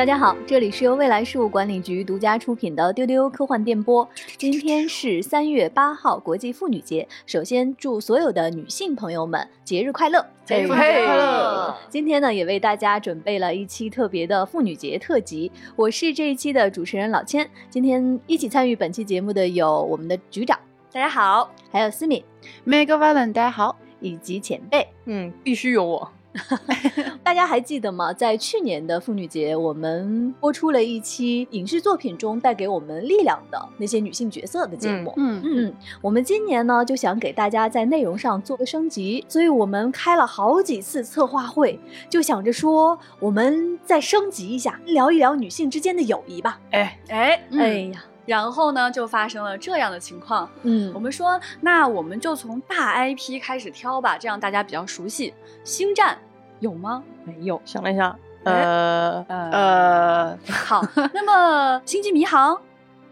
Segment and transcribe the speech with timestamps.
[0.00, 4.08] 大家好，这里是由未来事务管理局独家出品的丢丢科幻电波。
[4.38, 7.06] 今天是三月八号，国际妇女节。
[7.26, 11.76] 首先祝所有的女性朋友们节日快乐，节日快乐！
[11.90, 15.52] 今天呢，也为大家准备了一期特别的妇女节特辑。
[15.76, 17.46] 我是这一期的主持人老千。
[17.68, 20.58] 今天一起参与本期节目的有我们的局长，
[20.90, 22.24] 大家好；还有思敏
[22.66, 26.10] ，Meg Valen，大家好；以及前辈，嗯，必须有我。
[27.24, 28.12] 大家还记得吗？
[28.12, 35.12] 在去年的妇女节，我们播出了一期影视作品中带给我们力量的那些女性角色的节目。
[35.16, 41.78] 嗯嗯，我们今年呢就想给大家在内容上做个升级，所以我们开了好几次策划会，
[42.08, 46.60] 就想着说我们再升级一下，聊一聊女性之间的友谊吧。
[46.70, 48.04] 哎哎哎呀！
[48.26, 50.48] 然后呢，就发生了这样的情况。
[50.62, 55.34] 嗯，我们说，那我们就从大 IP 开始挑吧，这样大家比较熟悉。
[55.64, 56.16] 星战
[56.60, 57.02] 有吗？
[57.24, 57.60] 没有。
[57.64, 60.82] 想了一下，呃呃， 好。
[61.12, 62.58] 那么星际迷航，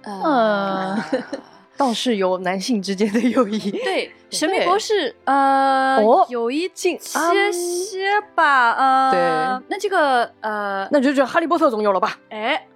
[0.03, 0.97] 呃，
[1.77, 3.71] 倒是有男性之间的友谊。
[3.85, 8.73] 对，神秘博士，呃，有一些些吧。
[8.73, 9.67] 呃，对。
[9.69, 12.19] 那这个，呃，那就就哈利波特总有了吧？
[12.31, 12.67] 哎，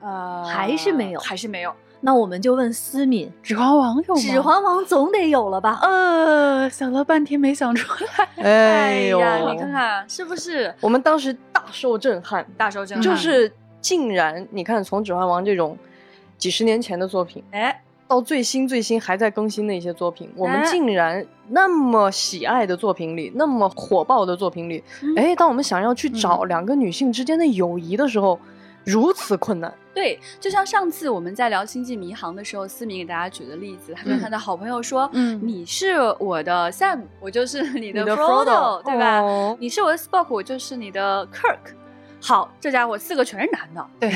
[0.00, 1.74] 呃，还是没有，还是没有。
[2.00, 4.20] 那我们就问思敏，指环王有吗？
[4.20, 5.80] 指环王总得有了吧？
[5.82, 8.28] 呃，想了半天没想出来。
[8.44, 10.72] 哎呀，你看看是不是？
[10.80, 15.76] 我们当时大受震撼，大受震撼，就是竟然你看，从指环王这种
[16.36, 24.84] 几十年前的作品，哎，到最新最新还在更新的一些作品，我们竟然那么喜爱的作品里，那么火爆的作品里，
[25.16, 28.38] 哎，当我们想要去找两个女性之间的友谊的时候。
[28.90, 39.20] 如此困难，对，就像上次我们在聊《星际迷航》的时候，思明给大家举的例子，他跟他的好朋友说：“嗯，你是我的 Sam，我就是你的 Frodo，对吧？
[39.60, 41.74] 你是我的 Spock，我就是你的 Kirk。
[42.20, 44.10] 好，这家伙四个全是男的，对，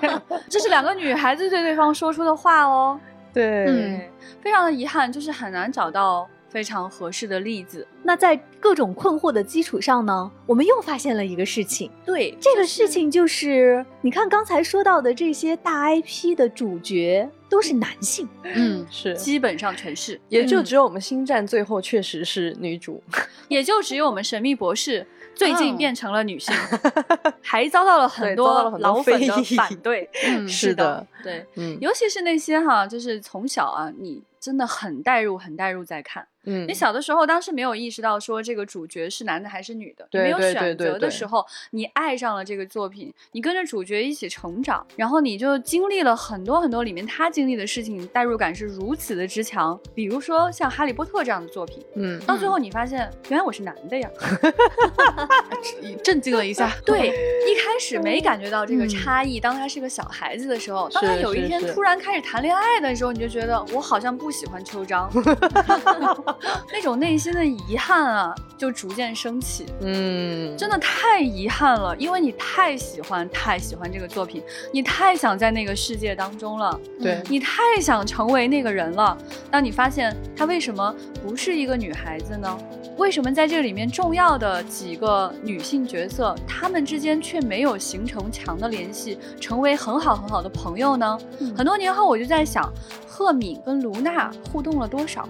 [0.48, 2.98] 这是两个女孩子对对方说出的话哦。
[3.32, 7.86] 对，非常的遗憾，就是很难找到。”非常合适的例子。
[8.02, 11.90] 那在各种困惑的基础上呢，我们又发现了一个事情。
[12.04, 18.28] 对，这个事情就是，你看刚才说到的这些大 IP 的主角都是男性。
[18.42, 23.02] 嗯，是，基本上全是，也就只有我们星战最后确实是女主，
[23.48, 26.54] 也就只有我们神秘博士最近变成了女性，
[27.42, 30.08] 还遭到了很多老粉的反对。
[30.26, 34.22] 嗯，是的，对，嗯，尤其是那些哈，就是从小啊，你。
[34.40, 36.24] 真的很代入，很代入在看。
[36.44, 49.78] 嗯，你小的时候，当时没有意识到说这个主角是男的还是女的，没有选择的时候，你爱上了这个作品，你跟着主角一起成长，然后你就经历了很多很多里面他经历的事情，代入感是如此的之强。
[49.94, 54.08] 比如说像《哈利波特》这样的作品，嗯，到最后你发现原来我是男的呀，
[56.02, 56.72] 震惊了一下。
[56.86, 57.08] 对，
[57.48, 65.10] 一开始没感觉到这个差异，当他是个小孩子的时候，当他有一天突然开始谈恋爱的时候，你就觉得我好像不喜欢秋张。
[66.72, 69.66] 那种内心的遗憾啊，就逐渐升起。
[69.80, 76.78] 嗯，真的太遗憾了，因为你太喜欢、太喜欢这个作品，你太想在那个世界当中了。
[77.00, 79.16] 对，你太想成为那个人了。
[79.50, 82.58] 当你发现她为什么不是一个女孩子呢？
[82.96, 91.18] 为什么在这里面重要的几个女性角色，她们之间却没有形成强的联系，成为很好很好的朋友呢？
[91.56, 92.72] 很多年后，我就在想，
[93.06, 95.28] 赫敏跟卢娜互动了多少？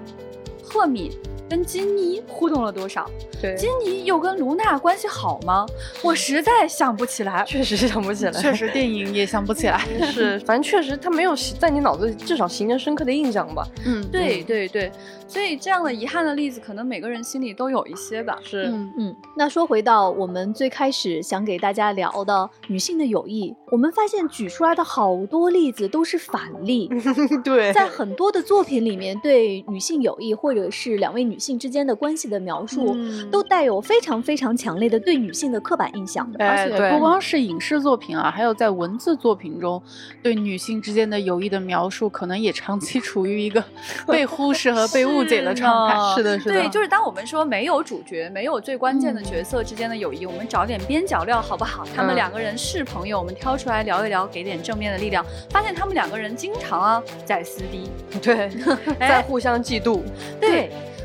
[0.69, 1.11] 赫敏
[1.49, 3.09] 跟金妮互动了多少？
[3.41, 5.65] 对，金妮又跟卢娜关系好吗？
[6.03, 9.79] 我实在想不起来，确实想不起来，确实电影也想不起来。
[10.13, 13.67] 是，反正确实他没有在你脑子里至少形成深刻的印象吧。
[13.87, 14.93] 嗯，对对对。
[15.29, 18.39] 所以这样的遗憾的例子，可能每个人心里都有一些吧。
[18.43, 19.17] 是，嗯嗯。
[19.37, 26.89] 那说回到我们最开始想给大家聊的女性的友谊，我们发现举出来的好多例子都是反例。
[27.45, 32.97] 对，在很多的作品里面，对女性友谊或者是两位女性之间的关系的描述，
[33.31, 36.29] 都带有非常非常强烈的对女性的刻板印象。
[36.39, 39.81] 而且不光是影视作品啊，还有在文字作品中，
[40.21, 43.63] 对女性之间的友谊的描述，可能也长期处于一个
[44.09, 45.19] 被忽视和被误。
[45.29, 51.85] 解的状态是的，是的，对，就是当我们说没有主角，没有最关键的角色之间的友谊，我们找点边角料好不好？
[51.95, 55.23] 他们两个人是朋友，我们挑出来聊一聊，给点正面的力量。
[55.51, 57.91] 发现他们两个人经常啊在撕逼，
[58.23, 58.49] 对，
[58.99, 60.01] 在互相嫉妒，
[60.41, 60.48] 对。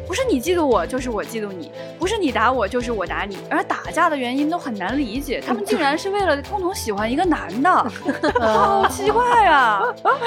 [0.06, 3.38] 不是你嫉妒我，就是我嫉妒你；不是你打我，就是我打你。
[3.50, 7.72] 而打架的原因都很难理解，他们竟然是为了共同喜欢一个男的，
[8.42, 9.82] 好奇怪啊！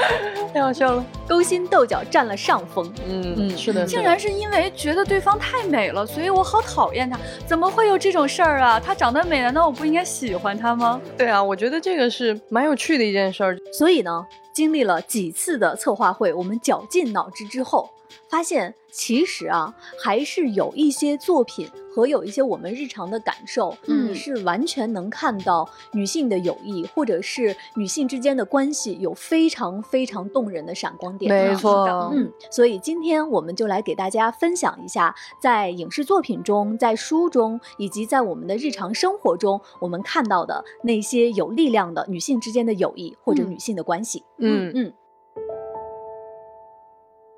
[0.52, 2.90] 太好笑了，勾心斗角占了上风。
[3.06, 7.18] 嗯嗯，是的，竟然是因为觉得对方太美了，所以我好讨厌他。
[7.46, 8.80] 怎么会有这种事儿啊？
[8.80, 10.98] 他长得美，难道我不应该喜欢他吗？
[11.18, 13.56] 对啊，我觉得这个是蛮有趣的一件事儿。
[13.74, 17.90] 所以呢，经历了几次的策划会，我们绞尽脑汁之后。
[18.30, 31.30] 发现其实啊，还是有一些作品和有一些我们日常的感受，嗯，是完全能看到女性的友谊，或者是女性之间的关系有非常非常动人的闪光点。
[31.30, 44.24] 没错，嗯，所以今天我们就来给大家分享一下，在影视作品中、在书中，以及在我们的日常生活中，我们看到的那些有力量的女性之间的友谊或者女性的关系。
[44.38, 44.92] 嗯嗯。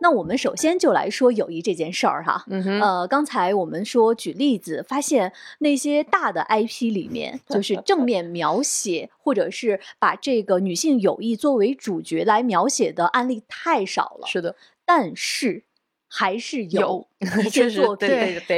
[0.01, 2.45] 那我们首先就来说友谊这件事儿哈，
[2.81, 14.27] 呃，刚才我们说举例子，发现那些大的 IP 里面，就是正面描写或者是把这个女性友谊作为主角来描写的案例太少了。
[14.27, 14.55] 是的，
[14.85, 15.65] 但是。
[16.09, 17.07] 还是有
[17.45, 18.09] 一些作品，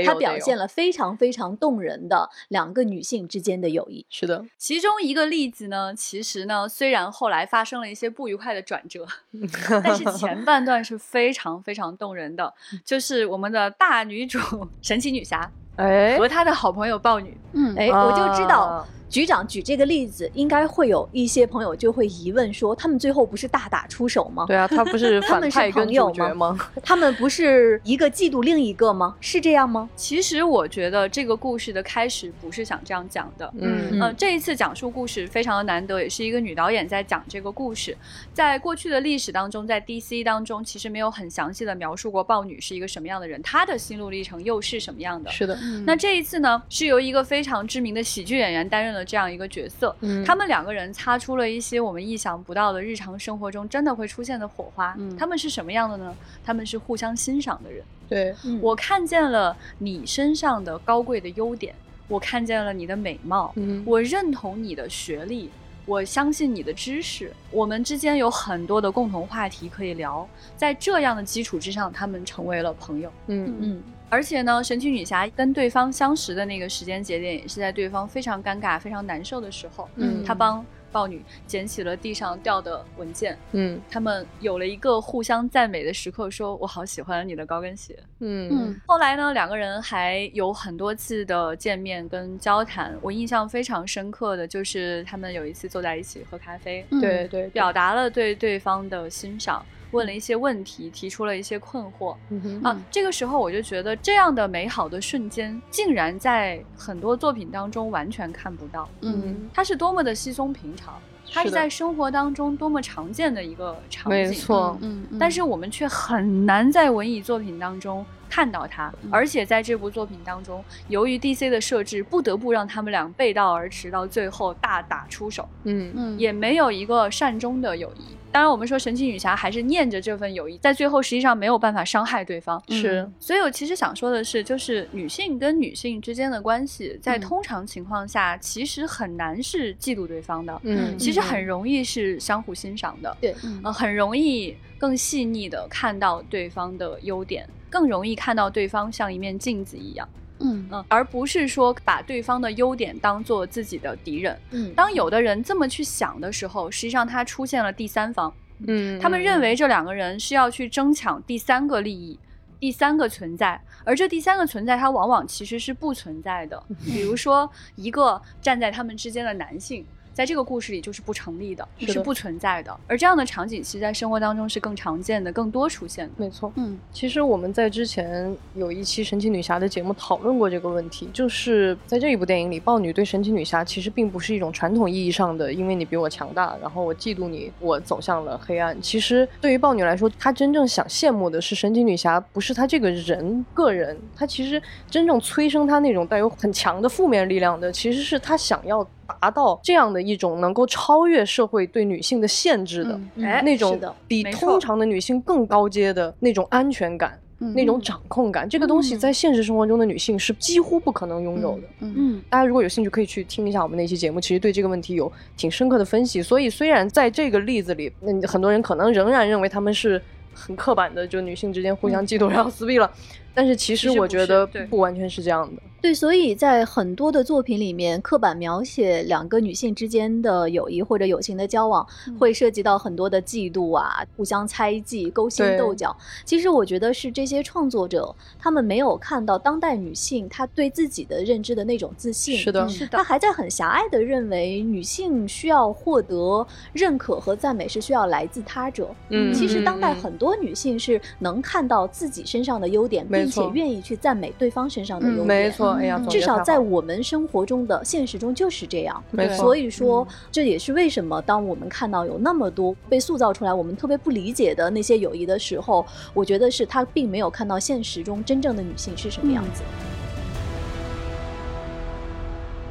[0.04, 4.06] 它表现了非常非常动人的两个女性之间的友谊。
[4.08, 9.06] 是的，其中一个例子呢，其实呢，虽然后来发生了一些不愉快的转折，
[9.82, 12.54] 但是前半段是非常非常动人的，
[12.84, 14.38] 就是我们的大女主
[14.80, 18.86] 神奇女侠，哎，和他的好朋友豹女，嗯，哎，我就知道。
[19.08, 24.44] 局长举这个例子，应该会有一些朋友就会疑问说：他们最后不是大打出手吗？
[24.46, 26.56] 对啊，他不是 反派跟主角吗？
[26.80, 29.16] 他们不是一个嫉妒另一个吗？
[29.20, 29.90] 是这样吗？
[29.96, 33.52] 其实我觉得这个故事的开始不是想这样讲的。
[33.58, 37.96] 嗯嗯，这一次讲述故事非常的难得，也是一个女导演在讲这个故事。
[38.32, 45.28] 在过去的历史当中，在 DC 当中，其实没有很详细的描述过豹女是一个什么样的人，她的心路历程又是什么样的？
[45.32, 45.58] 是的。
[45.86, 49.04] 那这一次呢，是由一个非常知名的喜剧演员担任了。
[49.04, 49.94] 这样一个角色，
[50.24, 54.96] 他们两个人擦出了一些我们意想不到的日常生活中真的会出现的火花。
[55.18, 56.14] 他们是什么样的呢？
[56.44, 57.82] 他们是互相欣赏的人。
[58.08, 61.74] 对我看见了你身上的高贵的优点，
[62.08, 65.50] 我看见了你的美貌，我认同你的学历，
[65.90, 70.24] 我相信你的知识，我们之间有很多的共同话题可以聊。
[70.56, 73.12] 在这样的基础之上，他们成为了朋友。
[73.26, 73.82] 嗯嗯。
[74.08, 79.88] 而且呢，神奇女侠跟对方相识的那个时间节点，也是在对方非常尴尬、非常难受的时候。
[79.96, 83.36] 嗯，她帮豹女捡起了地上掉的文件。
[83.52, 87.98] 嗯，他们有了一个互相赞美的时刻，说我好喜欢你的高跟鞋。
[88.20, 88.80] 嗯嗯。
[88.86, 92.96] 后来呢，两个人还有很多次的见面跟交谈。
[93.00, 96.84] 我印象非常深刻的就是他们有一次坐在一起喝咖啡。
[97.00, 99.64] 对对，表达了对对方的欣赏。
[99.92, 102.14] 问了一些问题，提出了一些困惑
[102.62, 102.80] 啊。
[102.90, 108.88] 这个时候我就觉得，这样的美好的瞬间，竟然在很多作品当中完全看不到。
[109.00, 110.94] 嗯，它是多么的稀松平常，
[111.32, 114.18] 它是在生活当中多么常见的一个场景。
[114.18, 118.92] 没错，嗯，但是我们却很难在文艺作品当中看到它。
[119.10, 125.48] 而且在这部作品当中，由于 DC 的设置，不得不让他们俩背道而驰，到最后大打出手。
[125.64, 128.16] 嗯嗯，也没有一个善终的友谊。
[128.32, 132.62] 当然，我们说神奇女侠还是念着这份友谊，在最后实际上没有办法伤害对方。
[132.68, 140.60] 是，所以我其实想说的是，就是女性跟女性之间的关系，在通常情况下，其实很难是嫉妒对方的。
[140.62, 143.16] 嗯，其实很容易是相互欣赏的。
[143.20, 143.34] 对，
[143.64, 150.08] 呃，很容易更细腻的看到对方的优点，更容易看到对方像一面镜子一样。
[150.40, 154.38] 嗯嗯，而不是说把对方的优点当做自己的敌人。
[154.50, 158.32] 嗯，当有的人这么去想的时候，实际上他出现了第三方。
[158.66, 162.18] 嗯，他们认为这两个人是要去争抢第三个利益，
[162.58, 166.62] 第三个存在，而这第三个存在，它往往其实是不存在的。
[166.84, 169.84] 比如说，一个站在他们之间的男性。
[170.20, 172.78] 在这个故事里就是不成立的，是不存在的。
[172.86, 176.12] 而这样的场景，其实在生活当中是更常见的、更多出现的。
[176.18, 188.78] 没错，嗯，其实我们在之前有一期神奇女侠的节目讨论过这个问题，就是在这一部电影里，豹女对神奇女侠其实并不是一种传统意义上的，因为你比我强大，然后我嫉妒你，我走向了黑暗。
[188.82, 194.60] 其实对于豹女来说，她真正想羡慕的是神奇女侠，不是她这个人个人，她其实
[194.90, 198.86] 真正催生她那种带有很强的负面力量的，其实是她想要。
[199.20, 203.00] 达到这样的一种能够超越社会对女性的限制的
[203.42, 207.18] 那种比通常的女性更高阶的那种安全感、
[207.54, 211.62] 那种掌控感，这个东西在现实生活中的女性是几乎不可能拥有的。
[211.80, 216.22] 嗯，大家如果有兴趣，可以去听一下我们那期节目，其实对这个问题有挺深刻的分析。
[216.22, 220.00] 所以，虽然在这个例子里，那很多人可能仍然认为他们是
[220.34, 222.90] 很刻板的，就女性之间互相嫉妒然后撕逼了。
[223.32, 225.62] 但是其实我觉得不完全是这样的。
[225.80, 231.86] 对，所以在很多的作品里面，刻板描写两个女性之间的友谊或者友情的交往，
[232.18, 235.96] 会涉及到很多的嫉妒啊、互相猜忌、勾心斗角。
[236.24, 242.36] 其实我觉得是这些创作者他们没有看到当代女性她对自己的认知的那种自信。
[242.36, 242.98] 是的，是的。
[242.98, 248.90] 她还在很狭隘的认为女性需要获得认可和赞美是需要来自他者。
[249.08, 255.26] 嗯，其实当代很多女性是能看到自己身上的优点，并且愿意去赞美对方身上的优点。
[255.26, 255.69] 没错。
[256.08, 259.36] 至少在我们生活中的现实中就是这样，没错。
[259.36, 265.84] 所以说，这也是为什么当我们看到有那么多被塑造出来我们特别不理解的那些友谊的时候，
[266.14, 269.62] 我觉得是他并没有看到现实中真正的女性是什么样子。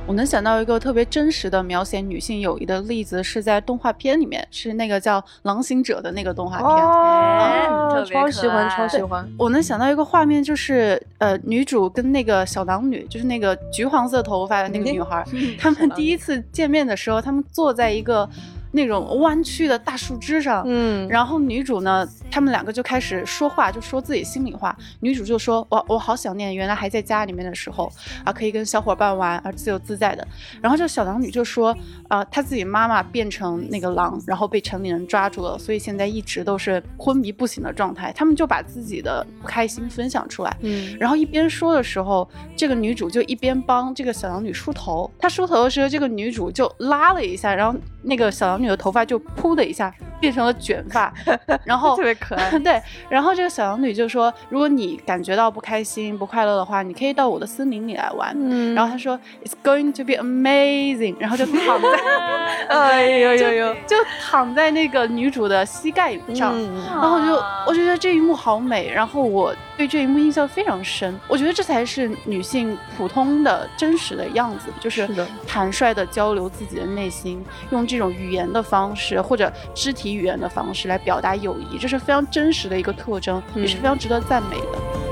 [0.10, 6.68] 我能想到一个特别真实的描写女性友谊的例子，是在动画片里面，是那个叫《狼行者》的那个动画片。
[6.68, 9.32] 哦，超喜欢，超喜欢。
[9.38, 15.24] 我能想到一个画面，就是呃，女主跟那个小狼女，就是那个橘黄色头发的那个女孩，
[15.60, 18.28] 她们第一次见面的时候，她们坐在一个。
[18.72, 24.76] 那种弯曲的大树枝上，嗯，然后女主呢，他们两个就开始说话，就说自己心里话。
[25.00, 27.92] 女主就说：“我我好想念原来还在家里面的时候
[28.24, 30.28] 啊，可以跟小伙伴玩，而自由自在的。”
[30.62, 31.76] 然后这小狼女就说
[32.10, 45.10] ：“啊，她自己妈妈变成那个狼，然后被城里人抓住了，所以现在一直都是昏迷不醒的状态。”他们就把自己的不开心分享出来，嗯，然后一边说的时候，这个女主就一边帮这个小狼女梳头。
[45.18, 48.60] 她梳头的时候，这个女主就拉了一下，然后那个小狼。
[48.60, 49.89] 女的头发就噗的一下
[50.20, 51.13] 变成了卷发，
[51.63, 52.51] 然后特别可爱。
[52.60, 61.88] 对，然后这个小羊女就说：“如果你感觉到不开心、不快乐的话，你可以到我的森林里来玩。”嗯，然后她说：“It's going to be amazing。”然后就躺在，
[62.68, 66.53] 哎呦呦呦，就躺在那个女主的膝盖上。
[66.86, 71.18] 然后就我觉得这一幕好美，然后我对这一幕印象非常深。
[71.29, 75.08] 我觉得这才是女性普通的真实的样子，就是
[75.48, 77.41] 坦率的交流自己的内心，
[77.72, 78.39] 用这种语言。
[78.50, 85.09] 的方式或者肢体语言的方式来表达友谊，这是非常真实的一个特征，也是非常值得赞美的。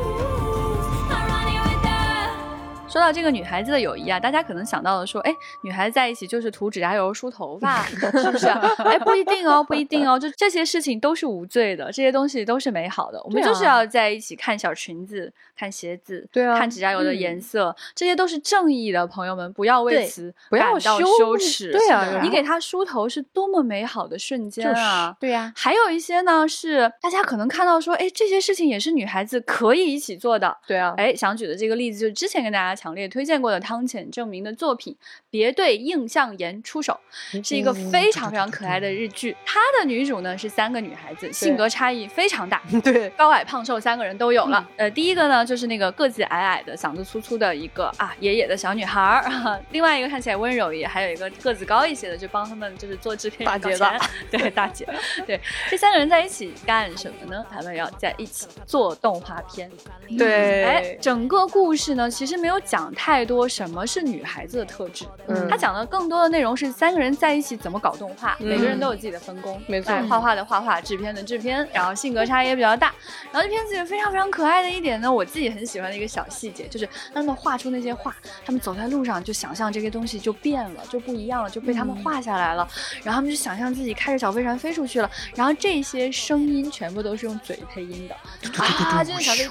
[2.90, 8.48] 说到这个女孩子的友谊啊，大家可能想到的说，哎，女孩子在一起就是涂指甲油、梳头发，是不是？
[8.80, 13.22] 哎，不一定哦，不一定哦，就这些事情都是无罪的，这些东西都是美好的。
[13.24, 21.72] 我们就是要在一起看小裙子、看鞋子、对啊，看指甲油的颜色，这些都是正义的，朋友们不要为此不要羞耻。
[21.74, 25.14] 对啊，你给她梳头是多么美好的瞬间啊！
[25.20, 30.58] 对呀，还有一些呢，是大家可能看到说，哎，这些事情也是女孩子可以一起做的。
[30.66, 33.58] 对啊，哎，想举的这个例子就是之前跟大家强烈推荐过的。
[33.68, 34.94] 汤浅证明的作品
[35.30, 36.98] 《别对应向颜出手》
[37.46, 39.36] 是一个非常非常可爱的日剧。
[39.44, 44.66] 它的女主呢是三个女孩子，性格差异非常大， 对，高矮胖瘦三个人都有了。
[44.78, 54.00] 呃，第一个呢就是那个个子矮矮的、嗓子粗粗的一个啊爷爷的小女孩儿， 另外一个看起来温柔一点，还有一个个子高一些的，就帮他们就是做制片大姐吧，
[54.32, 54.88] 对大姐，
[55.26, 57.46] 对，这三个人在一起干什么呢？
[57.52, 59.70] 他们要在一起做动画片。
[60.18, 63.48] 对，哎，整个故事呢其实没有讲太多。
[63.48, 65.06] 什么是女孩子的特质？
[65.28, 72.94] 嗯，他讲的更多的内容是三个人在一起怎么搞动画，每个人都有自己的分工，没错，画画的画画，制片的制片，然后性格差也比较大。
[73.32, 82.68] 然后这片子也非常非常可爱的一点呢，我自己很喜欢的一个小细节，就是当他们画出那些画，他们走在路上就想象这些东西就变了，就不一样了，就被他们画下来了。
[83.04, 85.10] 然后他们就想象自己开着小飞船飞出去了。
[85.36, 88.16] 然后这些声音全部都是用嘴配音的
[88.62, 89.48] 啊，就是小飞，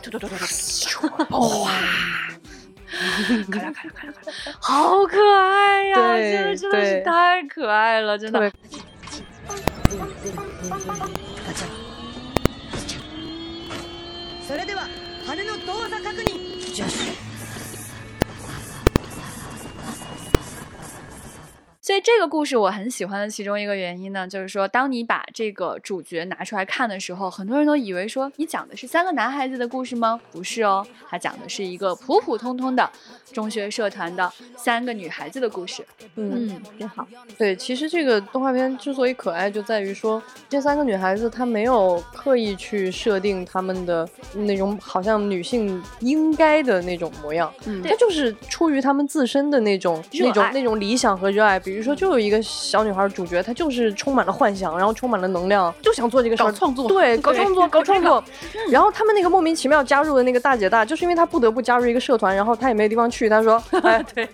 [1.31, 1.71] 哇。
[3.51, 5.97] 看了看了看了看了，好可爱呀！
[6.17, 8.53] 真的真的是太可爱了，真的。
[21.87, 30.21] 所以这个故事我很喜欢的其中一个原因呢，就是说，当你把这个主角拿出来看的时候，很多人都以为说你讲的是三个男孩子的故事吗？
[30.33, 32.91] 不是哦，他讲的是一个普普通通的
[33.33, 35.87] 中学社团的三个女孩子的故事。
[36.17, 37.07] 嗯，真好。
[37.39, 51.76] 对，其实这个动画片之所以可爱，就在于说这三个女孩子她没有刻意去设定她们的那种好像女性应该的那种模样，嗯，她就是出于她们自身的那种那种那种理想和热爱，比。
[51.76, 58.23] 比如说，就有一个小女孩，主角她就是充满了幻想，然后充满了能量，就想做这个事儿，创作，对，搞创作， 搞创作。
[58.71, 64.29] 然后他们那个莫名其妙加入的那个大姐大，就是因为她不得不加入一个社团，然后她也没地方去，她说， 哎，对，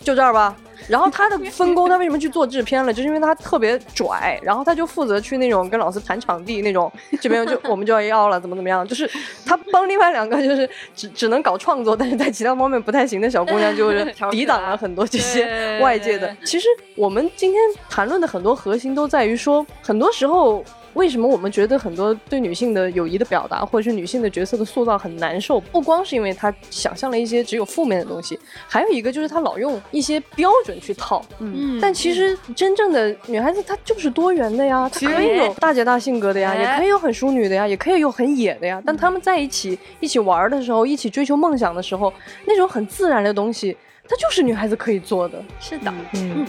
[0.00, 0.54] 就这儿吧。
[0.88, 2.92] 然后她的分工，她为什么去做制片了？
[2.92, 8.86] 就是因为她特别拽，然后她就负责去那种跟老师谈场地那种，这边就 我们就要要了，怎么怎么样？
[8.88, 9.08] 就是
[9.44, 16.34] 她帮另外两个就是只只能搞创作，但是在其他方面不太行的小姑娘，就是抵挡了很多这些外界的。
[16.46, 16.66] 其实
[16.96, 20.64] 我们今天谈论的很多核心都在于说，很多时候。
[20.94, 25.60] 为什么我们觉得很多对女性的友谊的表达，或者是女性的角色的塑造很难受？
[25.60, 31.24] 不光是因为她想象了一些只有负面的东西，还有一个就是她老用一些标准去套。
[31.38, 38.82] 嗯，但其实真正的女孩子她就是多元的呀，她可以有大姐大性格的呀，也可以有很淑女的呀，也可以有很野的呀。
[38.84, 42.12] 但她们在一起一起玩的时候，一起追求梦想的时候，
[42.46, 43.76] 那种很自然的东西，
[44.10, 45.40] 它就是女孩子可以做的。
[45.60, 46.44] 是的，嗯。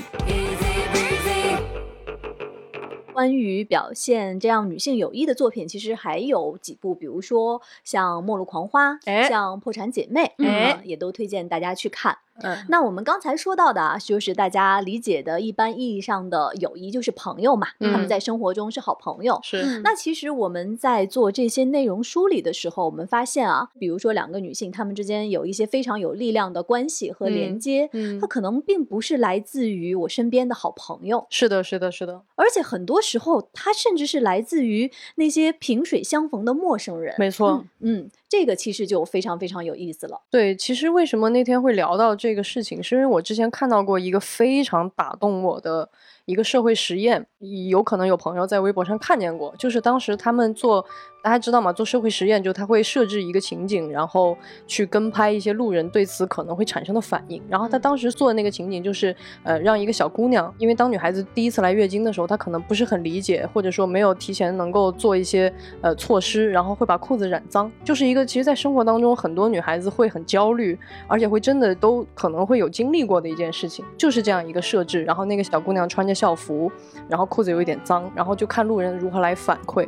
[3.13, 8.94] 关于表现这样女性友谊的作品，其实还有几部，比如说像《末路狂花》，
[9.27, 12.18] 像《破产姐妹》，嗯，也都推荐大家去看。
[12.42, 19.40] 嗯，那我们刚才说到的啊，就是大家理解的一般意义上的友谊，就是朋友嘛，他们在生活中是好朋友。
[19.44, 19.80] 是。
[19.84, 31.28] 那其实我们在做这些内容梳理的时候，我们发现啊，比如说两个女性，她们之间有一些非常有力量的关系和连接，嗯，它可能并不是来自于我身边的好朋友。
[31.30, 32.22] 是的，是的，是的。
[32.36, 37.16] 而且很多时候，它甚至是来自于那些萍水相逢的陌生人。
[37.20, 38.10] 没错，嗯。
[38.32, 40.22] 这个其实就非常非常有意思了。
[40.30, 45.90] 对，其实为什么那天会聊到这个事情，是因为我之前看到过一个非常打动我的。
[46.25, 47.25] 一个社会实验，
[47.70, 50.86] 有可能有朋友在微博上看见过，就是当时他们做，
[51.24, 51.74] 大家知道吗？
[51.74, 54.38] 做社会实验，就他会设置一个情景，然后
[54.68, 57.42] 去跟拍一些路人对此可能会产生的反应。
[57.50, 65.51] 然后他当时做的那个情景就是，呃，让一个小姑娘，因为当女孩子第一次来月经的时候，她可能不是很理解，或者说没有提前能够做一些
[65.82, 75.04] 呃措施，然后会把裤子染脏，就是一个其实在生活当中很多女孩子会很焦虑，而且会真的都可能会有经历过的一件事情，就是这样一个设置。
[75.04, 76.11] 然后那个小姑娘穿着。
[76.13, 76.72] 校服，
[77.08, 79.88] 然后裤子有一点脏，然后就看路人如何来反馈。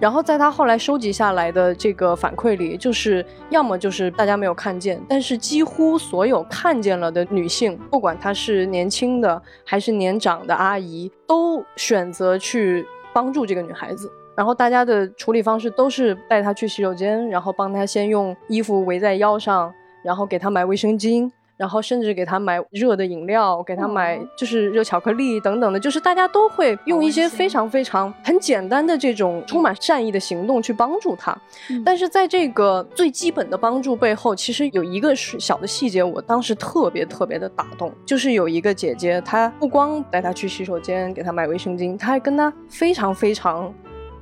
[0.00, 14.10] 然后在他后来收集下来的这个反馈里，就是要么就是大家没有看见，但是几乎所有看见了的女性，不管她是年轻的还是年长的阿姨，都选择去帮助这个女孩子。
[14.34, 21.30] 然后大家的处理方式都是带她去洗手间，然后帮她先用衣服围在腰上，然后给她买卫生巾。
[21.56, 31.36] 然后甚至给他买热的饮料，给他买就是热巧克力等等的，就是大家都会用一些非常非常很简单的这种充满善意的行动去帮助他。
[31.84, 43.72] 但是在这个最基本的帮助背后，其实有一个小的细节，我当时特别特别的打动，就是有一个姐姐，她不光带他去洗手间给他买卫生巾，她还跟他非常非常。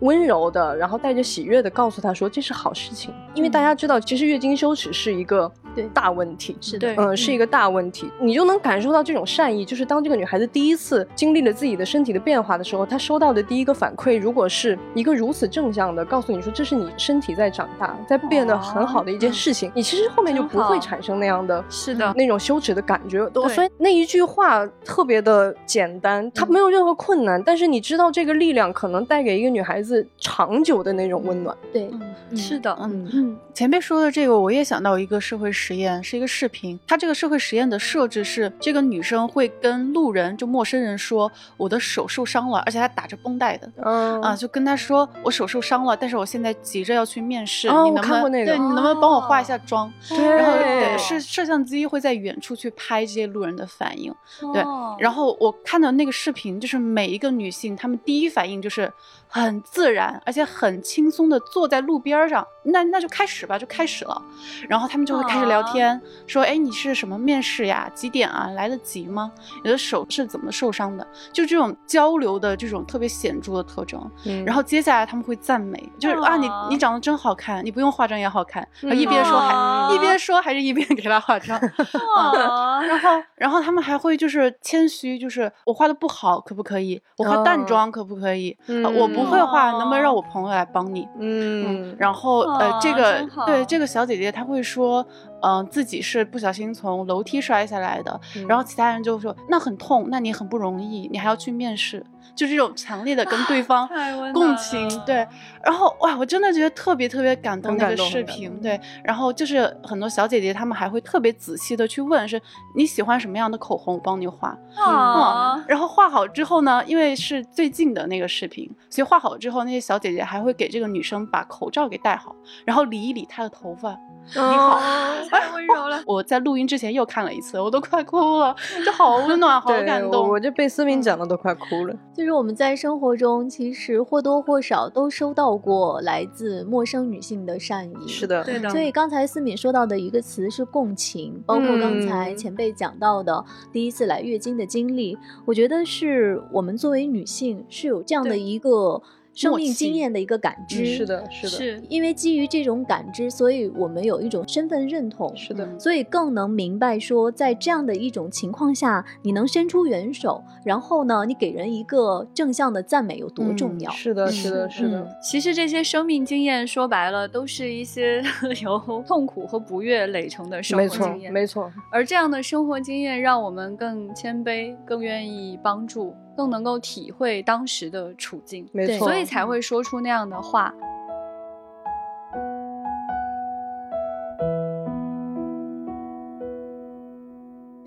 [0.00, 5.52] 温柔的，然后带着喜悦的告诉他说：“这是好事情，因为大家知道，其实月经羞耻是一个
[5.94, 8.11] 大问题，是的，嗯，是一个大问题。
[8.20, 23.20] 你就能感受到这种善意，就是当这个女孩子第一次经历了自己的身体的变化的时候，她收到的第一个反馈，如果是一个如此正向的，告诉你说这是你身体在长大，在变得很好的一件事情，你其实后面就不会产生那样的，是的，那种羞耻的感觉。
[23.54, 30.06] 所以那一句话特别的简单，它没有任何困难，但是你知道这个力量可能带给一个女孩子。
[30.18, 31.90] 长久的那种温暖，对，
[32.37, 33.37] 是的，嗯嗯。
[33.52, 36.78] 前面说的这个，我也想到一个社会实验，是一个视频。
[36.86, 54.14] 它这个社会实验的设置是，这个女生会跟路人，就陌生人说：“我的手受伤了，而且她打着绷带的。”嗯啊，就跟他说：“我手受伤了，但是我现在急着要去面试，你能不能对你能不能帮我化一下妆？”然后是摄像机会在远处去拍这些路人的反应。
[54.54, 54.64] 对，
[54.98, 58.90] 然后我看到那个视频，就是每一个女性，她们第一反应就是
[59.30, 62.46] 很自然，而且很轻松的坐在路边上。
[62.62, 64.22] 那那就开始吧，就开始了，
[64.68, 67.90] 然后他们就会开始聊天，说，哎，你是什么面试呀？
[67.94, 68.48] 几点啊？
[68.54, 69.32] 来得及吗？
[69.64, 71.06] 你的手是怎么受伤的？
[71.32, 73.98] 就这种交流的这种特别显著的特征。
[74.44, 78.66] 然后接下来他们会赞美，就是啊，你你长得真好看，你不用化妆也好看。
[78.82, 81.58] 一边说还一边说，还是一边给他化妆。
[82.86, 87.00] 然后然后他们还会就是谦虚，就是我画的不好，可不可以？
[87.16, 88.54] 我化淡妆可不可以？
[88.98, 91.09] 我不会画，能不能让我朋友来帮你？
[91.18, 92.40] 嗯，然后。
[92.40, 95.04] 呃，这个对这个小姐姐，她会说，
[95.42, 102.05] 嗯，自己是不小心从楼梯摔下来的，然后其他人就说那很痛，那你很不容易，你还要去面试。
[102.33, 103.88] 就这种强烈的跟对方
[104.33, 105.26] 共情，对，
[105.62, 112.40] 然后哇，我真的觉得特别特别感动那个视频，对，然后就是很多小姐姐她们还会特别仔细的去问，是
[112.74, 123.98] 你喜欢什么样的口红，我帮你画，啊，然后画好之后呢，因为是最近的那个视频，所以画好之后，那些小姐姐还会给这个女生把口罩给戴好，然后理一理她的头发。
[124.33, 124.81] 你好，
[125.30, 126.02] 太温柔了。
[126.06, 130.28] 我在录音之前又看了一次，我都快哭了，就好温暖，好感动。
[130.28, 131.94] 我就被思明讲的都快哭了。
[132.14, 138.08] 就是我们在生活中，其实或多或少都收到过来自陌生女性的善意。
[138.08, 138.68] 是的，对的。
[138.70, 149.00] 所以刚才思敏说到的一个词是共情，包括刚才前辈讲到的第一次来月经的经历，我觉得是我们作为女性是有这样的一个。
[149.34, 163.90] 生命经验的一个感知，是的，是的，是因为基于这种感知，所以我们有一种身份认同，是的，所以更能明白说，在这样的一种情况下，你能伸出援手，然后呢，你给人一个正向的赞美有多重要？
[163.92, 165.08] 是的，是的，是的。
[165.22, 168.22] 其实这些生命经验说白了，都是一些
[168.62, 171.82] 由痛苦和不悦累成的生活经验，没错，没错。
[171.92, 176.14] 而这样的生活经验，让我们更谦卑，更愿意帮助。
[176.40, 180.74] 更能够体会当时的处境，没错，所以才会说出那样的话。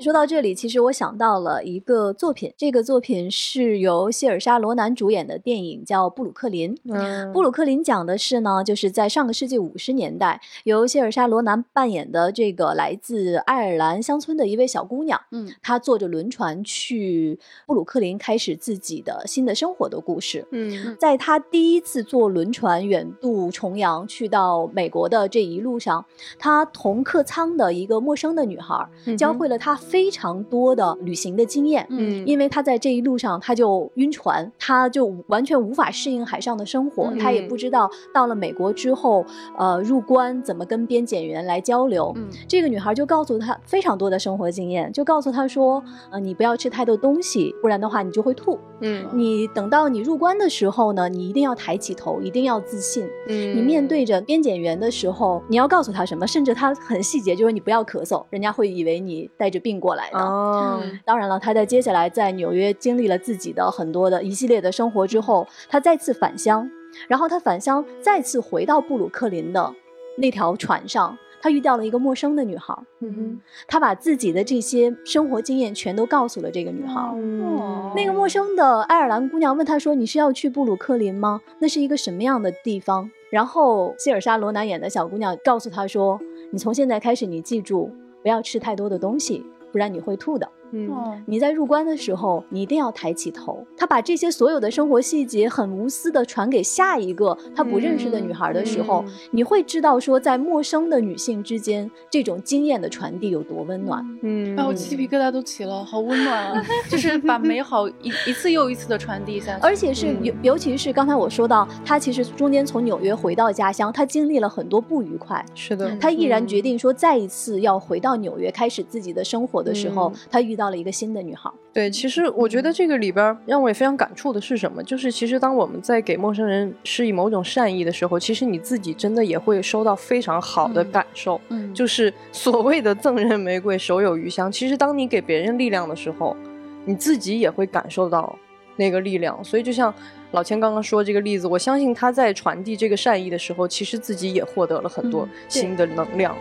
[0.04, 6.76] 说到这里，其实我想到了一个作品，这个作品是由谢尔莎·罗南主演的电影，叫《布鲁克林》。
[6.90, 20.46] 嗯，布鲁克林讲的是呢，就是在上个世纪五十年代，由谢尔莎·罗南扮演的这个来自爱尔兰乡村的一位小姑娘，嗯，她坐着轮船去布鲁克林开始自己的新的生活的故事。
[20.52, 26.04] 嗯，在她第一次坐轮船远渡重洋去到美国的这一路上，
[26.38, 28.86] 她同客舱的一个陌生的女孩
[29.18, 29.80] 教会了她。
[29.94, 39.24] 非常多的旅行的经验，嗯，因为他在这一路上他就晕船，他就完全无法适应海上的生活，他也不知道到了美国之后，
[39.56, 42.12] 呃，入关怎么跟边检员来交流。
[42.16, 48.58] 嗯，这个女孩就告诉他非常多的生活经验，就告诉他说，呃，你不要吃太多东西，不然的话你就会吐。
[48.82, 53.08] 嗯，你等到你入关的时候呢，你一定要抬起头，一定要自信。
[53.30, 56.26] 嗯，你面对着边检员的时候，你要告诉他什么？
[56.26, 59.83] 甚至他很细节，就是你不要咳嗽，人家会以为你带着病。
[59.84, 66.72] 过来的哦，当然了，他在接下来在纽约经历了自己的很多的一系列的生活之后，他再次返乡，
[67.10, 69.74] 然后他返乡再次回到布鲁克林的
[70.18, 77.02] 那条船上，他遇到了一个陌生的女孩，嗯哼，他把自己的这些生活经验全都告诉了这个女孩。
[77.02, 81.42] 哦，那个陌生的爱尔兰姑娘问他说：“你是要去布鲁克林吗？
[81.60, 86.22] 那是一个什么样的地方？”然后希尔莎罗南演的小姑娘告诉他说
[86.54, 87.92] ：“你从现在开始，你记住
[88.22, 90.48] 不要吃太多的东西。”不然你会吐的。
[90.74, 93.64] 嗯，你在入关的时候，你一定要抬起头。
[93.78, 104.04] 他把这些所有的生活细节很无私的传给下一个他不认识的女孩的时候，你会知道说，在陌生的女性之间，这种经验的传递有多温暖。
[104.24, 106.66] 嗯，啊，我鸡皮疙瘩都起了，好温暖啊！
[106.90, 115.46] 就是把美好一一次又一次的传递下去，而且是尤尤其是刚才我说到，他其实中间从纽约回到家乡，他经历了很多不愉快。
[115.54, 120.63] 是的，他毅然决定说，再一次要回到纽约开始自己的生活的时候，他遇到。
[120.64, 121.52] 到了一个新的女孩。
[121.74, 124.82] 对，其实我觉得这个里边让我也非常感触的是什么？
[124.84, 131.42] 就是其实当我们在给陌生人施以某种善意的时候，其实你自己真的也会收到非常好的感受。
[131.50, 134.50] 嗯， 就是所谓的赠人玫瑰，手有余香。
[134.50, 136.38] 其实当你给别人力量的时候，
[136.86, 138.38] 你自己也会感受到
[138.78, 139.44] 那个力量。
[139.44, 139.94] 所以就像
[140.32, 146.36] 老千刚刚说这个例子，我相信他在传递这个善意的时候，其实自己也获得了很多新的能量。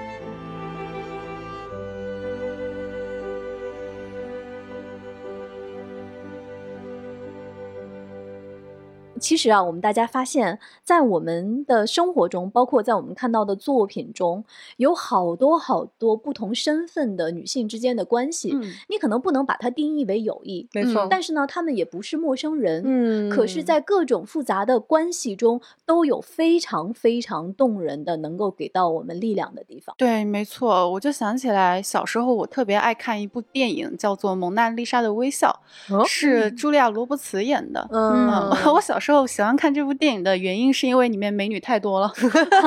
[9.22, 14.44] 其实啊，我们大家发现，在我们的生活中，包括在我们看到的作品中，
[14.78, 18.50] 有好多好多不同身份的女性之间的关系。
[18.52, 21.06] 嗯，你可能不能把它定义为友谊，没错。
[21.08, 22.82] 但是呢，她们也不是陌生人。
[22.84, 29.94] 嗯，可是，在各种复杂的关系中，都有非常非常动人的，能够给到我们力量的地方。
[29.96, 30.90] 对，没错。
[30.90, 35.62] 我就想起来，小时候我特别爱看一部电影，叫做《蒙娜丽莎的微笑》，
[36.08, 37.88] 是茱莉亚·罗伯茨演的。
[37.92, 39.11] 嗯， 我小时候。
[39.26, 42.12] 喜欢看这部电影的原因，是因为里面美女太多了，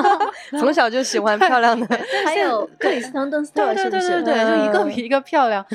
[0.60, 1.88] 从小就喜欢漂亮的。
[2.26, 4.22] 还有克里斯滕邓斯特，是不是？
[4.24, 5.66] 对，就一个比一个漂亮。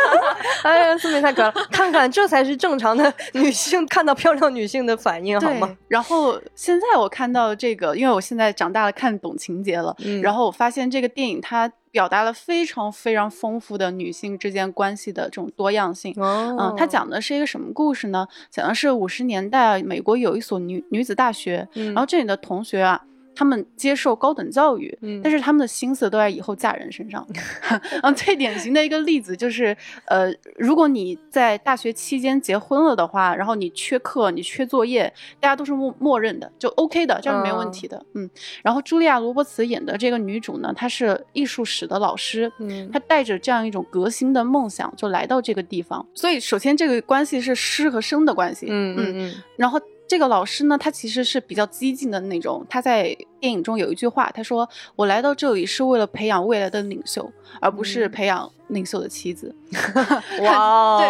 [0.62, 5.76] 哎呀，苏明太可爱了，看看这才是正常的 女性看到漂亮女性的反应，好吗？
[5.88, 9.96] 然后现在我看到这个，因为我现在长大了，看懂情节了。
[10.22, 11.70] 然后我发现这个电影它。
[11.90, 16.14] 表达了非常非常丰富的女性之间关系的这种多样性。
[16.16, 18.26] 嗯，它讲的是一个什么故事呢？
[18.50, 23.04] 讲的是五十年代美国有一所女女子大学，然后这里的同学啊。
[23.40, 27.26] 他们接受高等教育，但是他们的心思都在以后嫁人身上。
[28.02, 29.74] 嗯，最典型的一个例子就是，
[30.04, 38.04] 呃，如果你在大学期间结婚了的话，然后你缺课，你缺作业，大家都是默默认的，就 OK 的，这样是没问题的。
[38.12, 38.28] 嗯，
[38.62, 46.06] 然后茱莉亚·罗伯茨演的这个女主呢，她是艺术史的老师，嗯，她带着这样一种革新的梦想就来到这个地方。
[46.12, 48.66] 所以，首先这个关系是师和生的关系。
[48.68, 49.80] 嗯嗯嗯，然后。
[50.10, 52.66] 这个老师呢，他其实是比较激进的那种。
[52.68, 59.54] 他在电影中有一句话，他说：“我来到这里是为了培养未来的领袖，而不是培养领袖的妻子。
[60.42, 61.08] ”哇，对，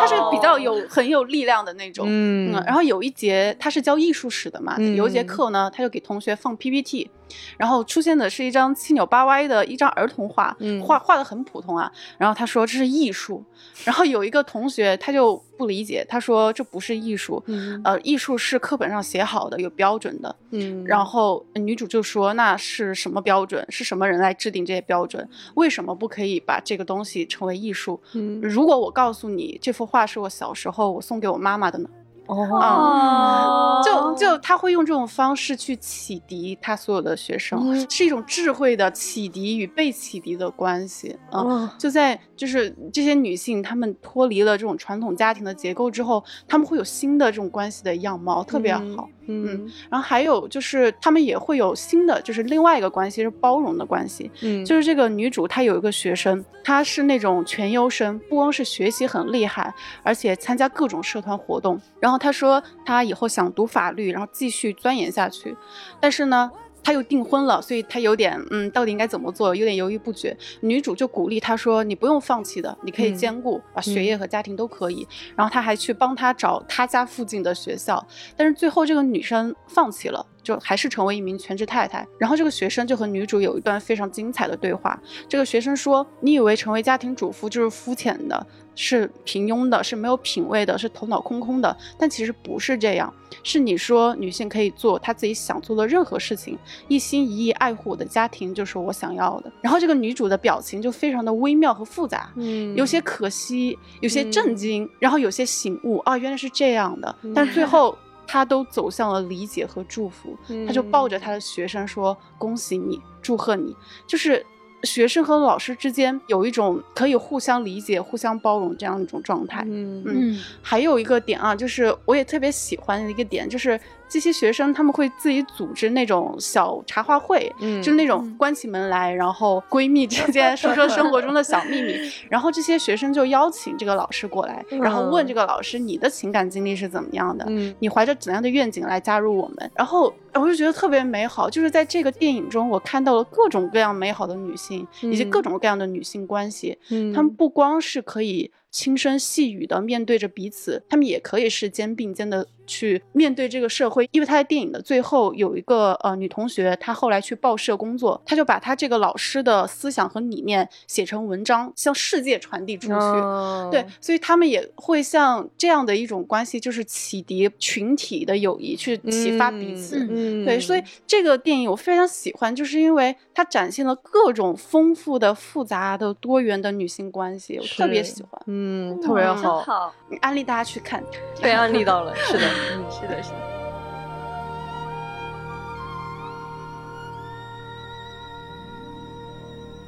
[0.00, 2.06] 他是比较有很有力量的那种。
[2.08, 7.10] 嗯，然后有一节他是教艺术史的嘛，有一节课呢，他就给同学放 PPT，
[7.56, 11.90] 然后出现的是一张七扭八歪的一张儿童画，画画的很普通啊。
[12.16, 13.42] 然后他说这是艺术，
[13.84, 15.42] 然后有一个同学他就。
[15.58, 17.42] 不理解，他说这不是艺术，
[17.82, 20.36] 呃，艺术是课本上写好的，有标准的。
[20.52, 23.64] 嗯，然后女主就说那是什么标准？
[23.68, 25.28] 是什么人来制定这些标准？
[25.54, 28.00] 为什么不可以把这个东西成为艺术？
[28.14, 31.88] 嗯，如果我告诉你这幅画是我小时候我送给我妈妈的呢？
[32.26, 41.74] 哦，就就他会用这种方式去启迪他所有的学生，是一种智慧的启迪与被启迪的关系啊。
[41.78, 49.08] 就在就是这些女性，她们脱离了这种传统家庭的结构之后，她们会有新的这种关系的样貌，特别好。
[49.28, 54.30] 嗯，然后还有就是他们也会有新的，就是另外一个关系是包容的关系。
[54.42, 61.80] 嗯，就是这个女主她有一个学生，她是那种全优生，不光是学习很厉害，而且参加各种社团活动。
[62.00, 65.56] 然后她说她以后想读法律，然后继续钻研下去，
[66.00, 66.50] 但是呢。
[66.88, 70.34] 他又订婚了，所以他有点嗯，到底应该怎么做，有点犹豫不决。
[70.60, 78.02] 女主就鼓励他说：“你不用放弃的，你可以兼顾啊，学业和家庭都可以。”然后他还去帮他找他家附近的学校，
[78.38, 82.06] 但是最后这个女生放弃了，就还是成为一名全职太太。
[82.16, 84.98] 然后这个学生就和女主有一段非常精彩的对话。
[85.28, 88.46] 这个学生说：“你以为成为家庭主妇就是肤浅的？”
[88.80, 91.76] 是平庸的，是没有品味的，是头脑空空的。
[91.98, 96.56] 但其实不是这样，是你说女性可以做她自己想做的任何事情，
[96.86, 99.50] 一心一意爱护我的家庭就是我想要的。
[99.60, 107.12] 然后这个女主的表情就非常的微妙和复杂，嗯，有些可惜，有些震惊，然后有些醒悟啊，原来是这样的。
[107.34, 110.36] 但最后她都走向了理解和祝福，
[110.68, 113.74] 他就抱着他的学生说：“恭喜你，祝贺你。”
[114.06, 114.46] 就是。
[114.84, 119.64] 学生和老师之间有一种可以互相理解、互相包容这样一种状态。
[119.66, 123.76] 嗯嗯，还有一个点啊，就是我也特别喜欢的一个点，就是。
[124.08, 131.94] 这些学生他们会自己组织那种小茶话会，嗯，就是那种关起门来，然后闺蜜之间 说说生活中的小秘密，
[132.30, 148.50] 然后这些学生就邀请这个老师过来，然后问这个老师你的情感经历是怎么样的，嗯，你怀着怎样的愿景来加入我们，然后我就觉得特别美好，就是在这个电影中我看到了各种各样美好的女性，以及各种各样的女性关系，嗯，她们不光是可以。
[148.70, 154.08] 轻声细语的面对着彼此，他们也可以是肩并肩的去面对这个社会。
[154.12, 163.70] 因为他在电影的最后有一个呃女同学，她后来去报社工作，她就把她这个老师的思想和理念写成文章，向世界传递出去。
[163.70, 170.06] 对，所以他们也会像这样的一种关系，就是启迪群体的友谊，去启发彼此。
[170.44, 178.57] 对，所以这个电影我非常喜欢，就是因为它展现了各种丰富的、复杂的、多元的女性关系，我特别喜欢。
[178.60, 181.00] 嗯，特别好，好，安利大家去看，
[181.40, 182.40] 被 安利到了， 是的，
[182.72, 183.36] 嗯，是的，是的。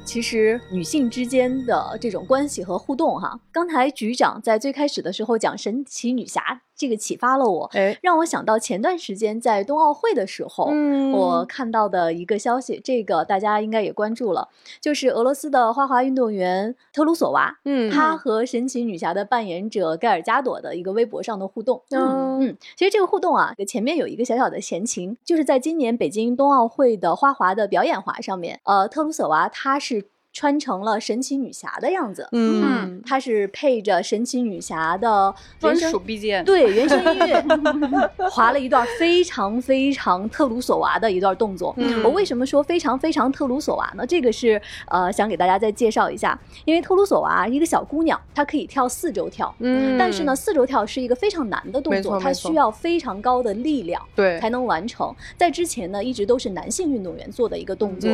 [0.05, 6.61] 其实女性之间的这种关系和互动，哈，刚才局长在最开始的时候讲神奇女侠。
[6.81, 14.47] 这个启发了我，哎，让我想到前段时间在冬奥会的时候，嗯，我看到的一个消息，这个大家应该也关注了，
[14.79, 18.17] 就是俄罗斯的花滑运动员特鲁索娃，嗯，她。
[18.21, 30.05] 和神奇女侠的扮演者盖尔加朵的一个微博上的互动，嗯嗯，其实这个互动啊，前面有一个小小的前情，就是在今年北京冬奥会的花滑的表演滑上面，呃，特鲁索娃她是。
[30.33, 37.43] 穿成了神奇女侠的样子，嗯，她是配着神奇女侠的专属 BGM，对原声音乐，
[38.31, 41.75] 滑了一段非常非常特鲁索娃的一段动作。
[42.01, 44.05] 我为什么说非常非常特鲁索娃呢？
[44.07, 55.13] 这个是呃想给大家再介绍一下，因为特鲁索娃一个小姑娘，她可以跳四周跳，嗯，但是呢四周跳是一个非常难的动作，它需要非常高的力量，对，才能完成。
[55.35, 58.09] 在之前呢一直都是男性运动员做的一个动作。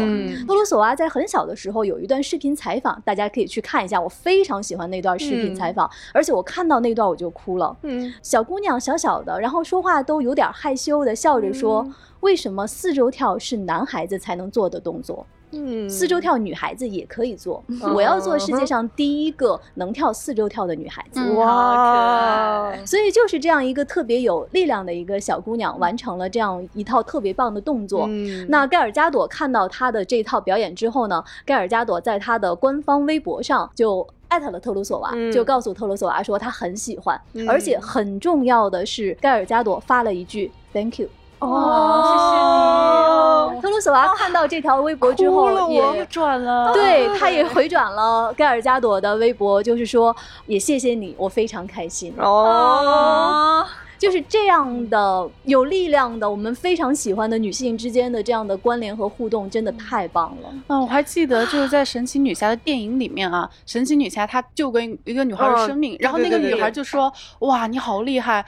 [0.47, 2.06] 特鲁索娃在很小的时候有一。
[2.07, 7.75] 一段视频采访，大家可以去看一下，我非常喜欢那段视频采访，而且我看到那段我就哭了。
[7.81, 11.85] 嗯，小姑娘小小的，然后说话都有点害羞的，笑着说
[12.21, 17.63] ：“为什么四周跳是男孩子才能做的动作？”嗯，四周跳女孩子也可以做。
[17.95, 21.21] 我要做世界上第一个能跳四周跳的女孩子。
[21.33, 28.07] 哇，所以就是这样一个特别有力量的一个小姑娘，完成了这样一套特别棒的动作。
[28.49, 41.07] 那盖尔加朵看到她的这套表演之后呢，盖尔加朵在她的官方微博上就艾特了特鲁索娃，就告诉特鲁索娃说她很喜欢，而且很重要的是，盖尔加朵发了一句 “Thank you”。
[41.39, 43.61] 哦，谢谢你。
[43.61, 52.13] 特鲁索娃看到这条微博之后也转了，对，他也回转了盖尔加朵的微博，就是说也谢谢你，我非常开心。
[52.19, 53.65] 哦。
[53.97, 60.53] 就是这样的有力量的，我们非常喜欢的女性之间的这样的关联和互动，真的太棒了。
[60.67, 68.45] 嗯，我还记得就是在神奇女侠的电影里面啊， 神奇女侠她救过一个女孩的生命，然后那个女孩就说：“哇，你好厉害，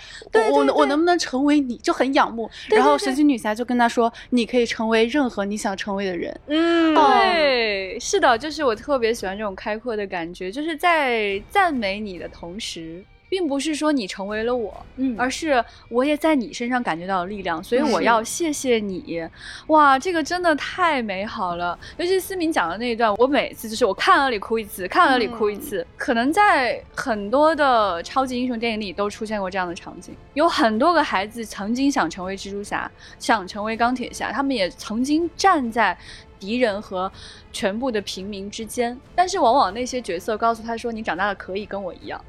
[0.52, 2.50] 我我能不能成为你？”就很仰慕。
[2.70, 13.04] 然后神奇女侠就跟她说：“你可以成为任何你想成为的人。”嗯，对，是的，就是我特别喜欢这种开阔的感觉，就是在赞美你的同时。
[13.30, 19.24] 并不是说你成为了我，嗯，而是我也在你身上感觉到了力量，所以我要谢谢你。
[19.68, 21.78] 哇，这个真的太美好了！
[21.98, 25.86] 尤其思明讲的那一段，我每次就是我看了里哭一次，看了里哭一次。
[25.96, 32.90] 可能在很多的超级英雄电影里都出现过这样的场景，有很多个孩子曾经想成为蜘蛛侠，
[33.20, 35.98] 想成为钢铁侠，他们也曾经站在。
[36.40, 37.12] 敌人和
[37.52, 42.20] 全部的平民之间，但是往往那些角色告诉他说：“你长大了可以跟我一样，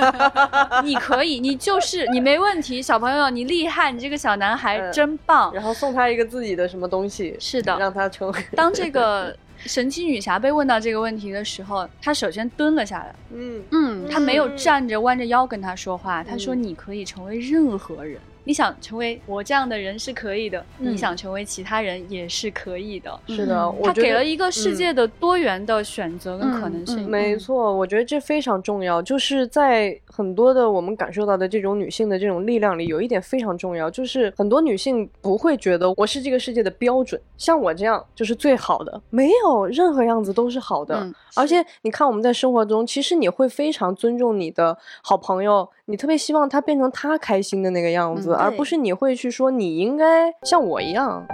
[0.84, 8.44] 你可以，你就是你没问题，小朋友你厉害，你这个小男孩真棒。”然后送他一个自己的什么东西，是的，让他成为。
[8.54, 23.20] 当这个神奇女侠被问到这个问题的时候，她首先蹲了下来，嗯嗯，她没有站着弯着腰跟他说话，她说：“你可以成为任何人。”你想成为我这样的人是可以的，你想成为其他人也是可以的。
[23.26, 27.08] 是的，他给了一个世界的多元的选择跟可能性。
[27.08, 29.00] 没错，我觉得这非常重要。
[29.00, 41.10] 就是在很多的我们感受到的这种女性的这种力量里，有一点非常重要，就是很多女性不会觉得我是这个世界的标准，像我这样就是最好的，没有任何样子都是好的。
[41.34, 45.68] 而且你看我们在生活中，其实你会非常尊重你的好朋友。
[45.86, 51.26] 你特别希望他变成他开心的那个样子，而不是你会去说你应该像我一样。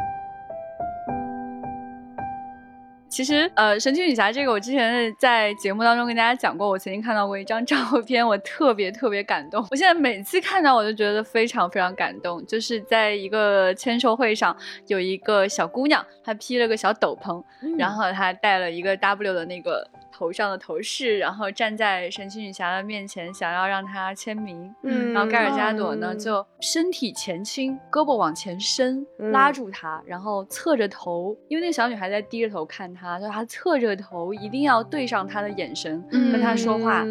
[3.08, 9.64] 其实，呃，神奇女侠这个，我之前在节目当中跟大家讲过，我曾经看到过一张 照片，我特别特别感动。
[9.70, 12.44] 我现在每次看到，我都觉得非常非常感动。
[12.44, 14.56] 就是在一个签售会上，
[14.88, 17.40] 有一个小姑娘，她披了个小斗篷，
[17.78, 19.88] 然后她戴了一个 W 的那个。
[20.20, 24.70] 头上的头饰，然后站在神奇女侠的面前，想要让她签名。
[24.82, 29.02] 嗯，然后盖尔加朵呢，就身体前倾，胳膊往前伸，
[29.32, 37.02] 拉住她，然后侧着头，因为那个小女孩在低着头看她，就她侧着头，一定要对上她的眼神，跟她说话。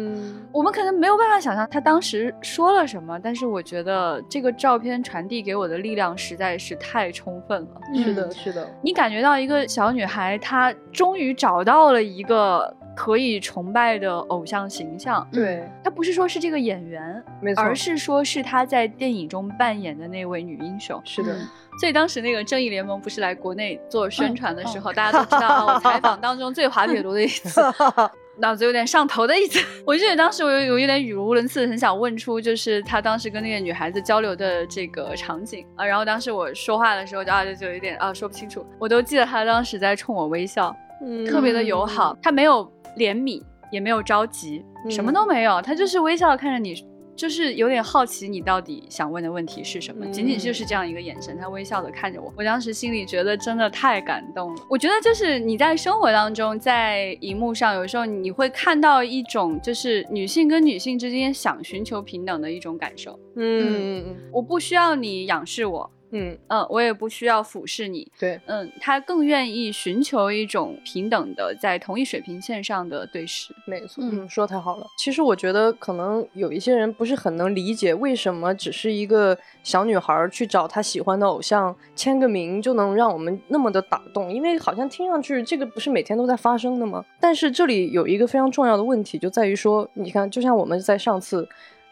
[0.52, 7.80] 我们可能没有办法想象她当时说了什么，但是我觉得这个照片传递给我的力量实在是太充分了。
[8.04, 12.72] 是的，是的，你感觉到一个小女孩，她终于找到了一个。
[13.00, 15.66] 可以崇拜的偶像形象，对。
[15.82, 21.00] 他不是说是这个演员，没错，而是说是他在电影中扮演的那位女英雄。
[21.02, 21.34] 是的，
[21.80, 27.62] 所以当时那个正义联盟不是来国内做宣传的时候，大家都知道我 采访当中最滑铁卢的一次，
[28.36, 29.58] 脑子有点上头的一次。
[29.86, 35.66] 我记得当时我有有一点语无伦次，很想问出就是他当时跟那个女孩子交流的这个场景。
[35.74, 42.70] 啊，然后当时我说话的时候就啊就就有点啊说不清楚，我都记得他当时在冲我微笑，嗯，特别的友好，他没有。
[42.96, 46.74] 怜悯也没有着急，什么都没有，他就是微笑看着你，
[47.14, 54.62] 就是有点好奇你到底想问的问题是什么，仅仅就是这样一个眼神，他微笑的看着我，我当时心里觉得真的太感动了。
[54.68, 63.18] 我觉得就是你在生活当中，在荧幕上，有时候你会看到一种就是女性跟女性之间想寻求平等的一种感受。
[63.36, 65.90] 嗯，我不需要你仰视我。
[66.12, 68.10] 嗯嗯，我也不需要俯视你。
[68.18, 73.54] 对，嗯，他更愿意寻求一种平等的，在同一水平线上的对视。
[73.66, 74.86] 没错，嗯，说太好了。
[74.98, 84.32] 其实我觉得，可能有一些人不是很能理解，为什么只是一个小女孩去找她喜欢的偶像签个名，就能让我们那么的打动？
[84.32, 87.04] 因为好像听上去这个不是每天都在发生的吗？
[87.20, 91.48] 但是这里有一个非常重要的问题，就在于说，你看，就像我们在上次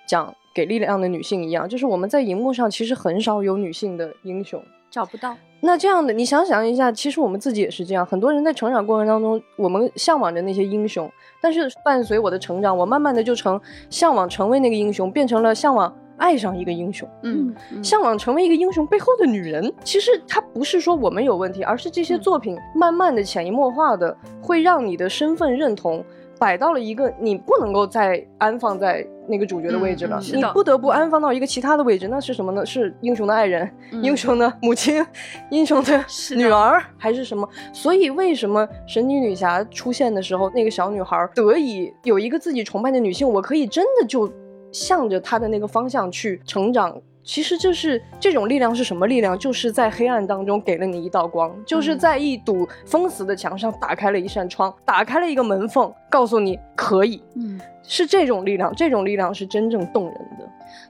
[0.08, 0.34] 讲。
[0.54, 5.36] 给力量的女性一样，就是我们在荧幕上其实很少有女性的英雄，找不到。
[5.60, 8.04] 那这样的，你想想一下，其实我们自己也是这样。
[8.04, 11.08] 很多人在成长过程当中，我们向往着那些英雄，
[11.40, 17.08] 但是伴随我的成长，我慢慢的就成向往成为那个英雄，变成了向往爱上一个英雄。
[17.22, 26.04] 嗯，向往成为一个英雄背后的女人，其实它不是说我们有问题，而是这些作品慢慢的潜移默化的会让你的身份认同。
[26.38, 32.64] 摆到了一个你不能够再安放在那个主角的位置了，你不得不安放到一个其他的位置，那是什么呢？
[32.64, 33.70] 是英雄的爱人、
[34.02, 35.04] 英雄的母亲、
[35.50, 36.04] 英雄的
[36.36, 37.48] 女儿，还是什么？
[37.72, 44.32] 所以为什么神奇女侠出现的时候，那个小女孩得以有一个自己崇拜的女性，我可以真的就
[44.72, 47.00] 向着她的那个方向去成长。
[47.28, 49.38] 其实这是这种力量是什么力量？
[49.38, 57.22] 就是在黑暗当中给了你一道光，就是在一堵封死的墙上打开了一扇窗，打开了一个门缝，告诉你可以。
[57.36, 60.48] 嗯，是这种力量，这种力量是真正动人的。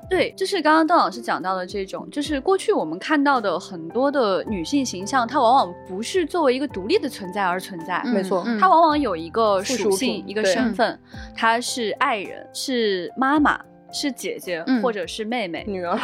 [0.08, 8.00] 对，就是刚刚邓老师讲到的这种，就是过去我们看到的很多的女性形象，它往往不是作为一个独立的存在而存在。
[8.04, 10.96] 没错，它往往有一个属性，一个身份，
[11.34, 13.60] 她是爱人，是妈妈。
[13.92, 15.98] 是姐姐，或者是妹妹、女儿，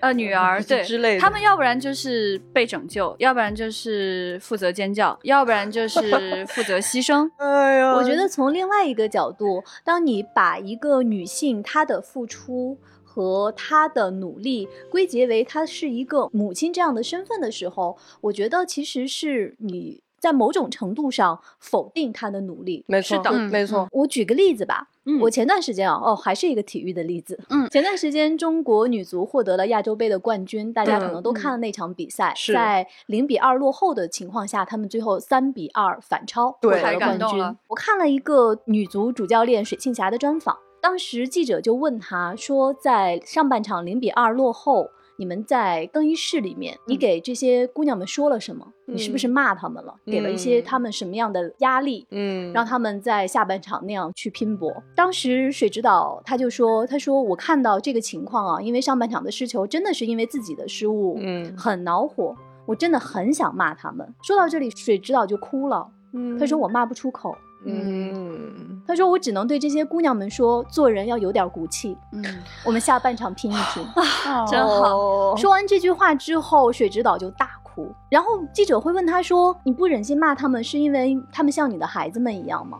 [0.00, 1.20] 呃，女儿 对之类的。
[1.20, 6.00] 他们要不然就是被拯救，要不然就是负责尖叫，要不然就是
[6.46, 7.30] 负责牺牲。
[7.38, 20.02] 哎呀，我觉得从另外一个角度，当你把一个女性她的付出和她的努力归结为她是一个母亲这样的身份的时候，我觉得其实是你。
[20.22, 23.20] 在某种程度上否定他的努力，没错，
[23.50, 23.88] 没错。
[23.90, 27.36] 我举个例子吧，嗯我前段时间啊，哦，还是一个体育的例子。
[27.50, 37.56] 嗯，前段时间中国女足获得了亚洲杯的冠军，大家可能都看了那场比赛，在零比二落后的情况下，他们最后三比二反超获得了冠军。
[37.66, 44.86] 我看了一个女足主教练水庆霞的专访，当时记者就问她说，在上半场零比二落后。
[45.22, 48.66] 你们在更衣室里面，你给这些姑娘们说了什么？
[48.86, 49.94] 你是不是骂他们了？
[50.04, 52.04] 给了一些他们什么样的压力？
[52.10, 54.68] 嗯，让他们在下半场那样去拼搏。
[54.96, 62.34] 当时水指导他就说：“他说我看到这个情况啊，因为上半场的失球真的是因为自己的失误，嗯，很恼火，
[62.66, 65.88] 我真的很想骂他们。”说到这里，水指导就哭了。
[66.14, 67.32] 嗯，他说我骂不出口。
[67.64, 71.96] 嗯，他说我只能对这些姑娘们说，做人要有点骨气。
[72.12, 72.24] 嗯，
[72.64, 75.36] 我们下半场拼一拼啊，真好。
[75.36, 77.92] 说完这句话之后，水指导就大哭。
[78.08, 82.78] 然后记者会问他说：“你不忍心骂他们，是因为他们像你的孩子们一样吗？”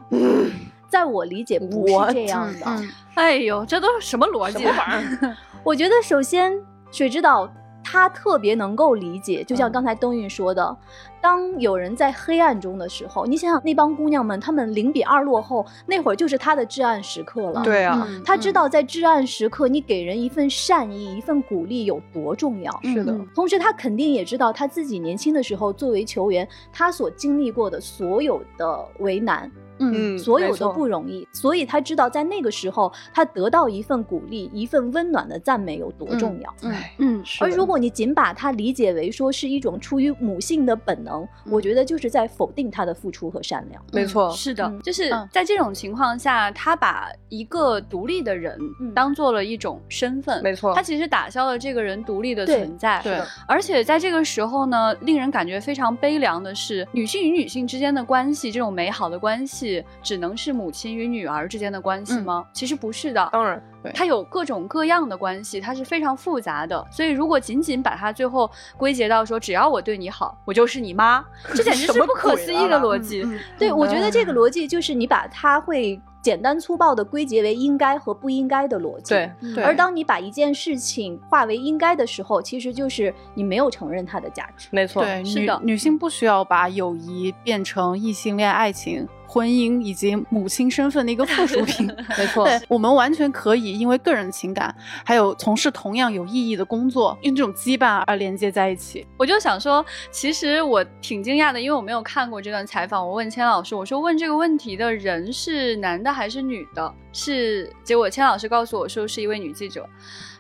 [0.89, 2.67] 在我理解不是这样的。
[3.15, 4.67] 哎呦，这都是什么逻辑？
[5.65, 6.53] 我觉得首先
[6.91, 7.51] 水指导。
[7.85, 10.77] 他特别能够理解，就像刚才冬韵说的，
[11.21, 17.63] 当有人在黑暗中的时候，你想想那帮姑娘们，她们零比二落后，那会儿就是她的至暗时刻了。
[17.63, 22.81] 对啊，他知道在至暗时刻，你给人一份善意、一份鼓励有多重要。
[22.83, 29.51] 是的，同时他肯定也知道他自己年轻的时候作为球员，他所经历过的所有的为难。
[29.79, 36.55] 嗯，所有的不容易，所以他知道在那个时候，他得到一份鼓励，一份温暖的赞美有多重要。
[36.63, 43.83] 嗯嗯，而如果你仅把它理解为说是一种出于母性的本能，我觉得就是在否定他的付出和善良。
[43.93, 48.59] 没错，是的，就是在这种情况下，他把一个独立的人
[48.95, 50.43] 当做了一种身份。
[50.43, 53.01] 没错，他其实打消了这个人独立的存在。
[53.03, 59.62] 对，而且在这个时候呢，令人感觉非常悲凉的是，女性与女性之间的关系，这种美好的关系。
[60.03, 62.45] 只能是母亲与女儿之间的关系吗？
[62.53, 63.63] 其实不是的，当然，
[63.95, 66.85] 它有各种各样的关系，它是非常复杂的。
[66.91, 73.27] 所以，如果仅仅把它最后归结到说，只要我对你好，我就是你妈，这简直是不可思议的逻辑。
[73.59, 76.01] 对，我觉得这个逻辑就是你把它会。
[76.23, 79.13] 简单粗暴的归结为应该和不应该的逻辑，
[79.57, 79.65] 对。
[79.65, 84.69] 而当你把一件事情化为应该的时候，其实就是你没有承认它的价值。
[84.71, 91.87] 没错，对，是的，女性不需要把友谊变成异性恋爱情、婚姻以及母亲身份的一个附属品。
[92.17, 94.73] 没错，我们完全可以因为个人情感，
[95.05, 99.05] 还有从事同样有意义的工作，用这种羁绊而连接在一起。
[99.17, 103.05] 我就想说，其实我挺惊讶的，因为我没有看过这段采访。
[103.05, 106.13] 我问千老师，我说问这个问题的人是男的。
[106.13, 108.11] 还是女的，是结果。
[108.11, 109.89] 千老师告诉我说是一位女记者，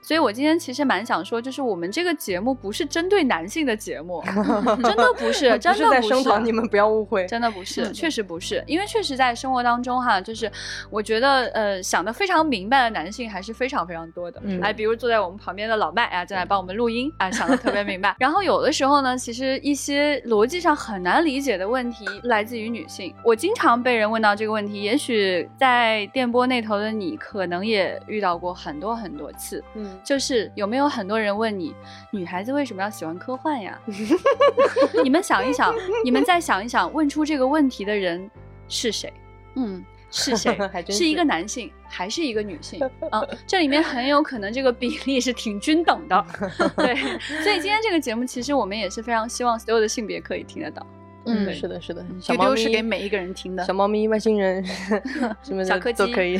[0.03, 4.22] 所以我今天其实蛮想说，就是我们这个节目不是针对男性的节目，
[4.82, 6.40] 真的不是， 真的不是。
[6.42, 10.50] 你们不要误会，真的不是， 确实不是，因为确实在生活当中哈，就是
[10.90, 14.42] 我觉得呃想的非常明白的男性还是非常非常多的。
[14.61, 18.16] 哎，比如坐在我们旁边的老麦啊，正在帮我们录音啊，想的特别明白。
[18.18, 23.14] 然后有的时候呢，其实一些逻辑上很难理解的问题来自于女性。
[23.24, 25.48] 我经常被人问到这个问题，也许。
[25.59, 31.74] 在电波那头的你可能也遇到过很多很多次，嗯，就是有没有很多人问你，
[32.11, 33.78] 女孩子为什么要喜欢科幻呀？
[35.03, 35.74] 你们想一想，
[36.05, 38.30] 你们再想一想，问出这个问题的人
[38.68, 39.12] 是谁？
[39.55, 39.84] 嗯。
[40.14, 40.55] 是谁？
[40.93, 42.78] 是一个男性还是一个女性？
[43.11, 46.26] 啊，这里面很有可能这个比例是挺均等的。
[46.76, 46.95] 对，
[47.43, 50.86] 所以今天这个节目其实我们也是非常希望所有的性别可以听得到。
[51.24, 52.05] 嗯，是的，是的。
[52.20, 53.64] 小猫咪是给每一个人听的。
[53.64, 54.62] 小猫咪、外星人
[55.43, 56.38] 什么的都可以。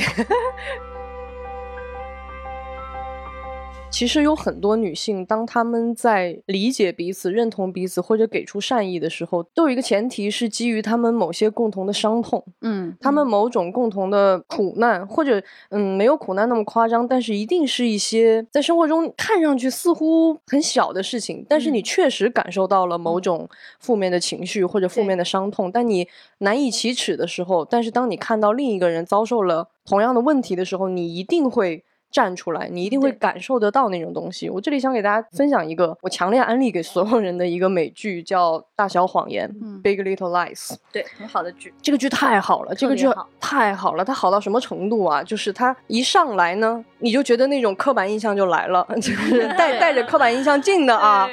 [3.93, 31.85] 其实有很多女性，当她们在理解彼此、认同彼此或者给出善意的时候，都有一个前提是基于她们某些共同的伤痛，嗯，她们某种共同的苦难，或者嗯，没有苦难那么夸张，但是一定是一些在生活中看上去似乎很小的事情，但是你确实感受到了某种负面的情绪或者负面的伤痛，但你难以启齿的时候，但是当你看到另一个人遭受了同样的问题的时候，你一定会。
[32.13, 34.51] 站出来，你一定会感受得到那种东西。
[34.51, 39.49] 我这里想给大家分享一个我强烈安利给所有人的一个美剧，叫《大小谎言》
[39.83, 40.75] （Big Little Lies）。
[40.93, 41.73] 对，很好的剧。
[41.81, 43.09] 这个剧太好了，这个剧
[43.41, 44.05] 太好了。
[44.05, 45.23] 它好到什么程度啊？
[45.23, 51.27] 就是它一上来呢，你就觉得那种刻板印象就来了， 就是带带着刻板印象进的啊。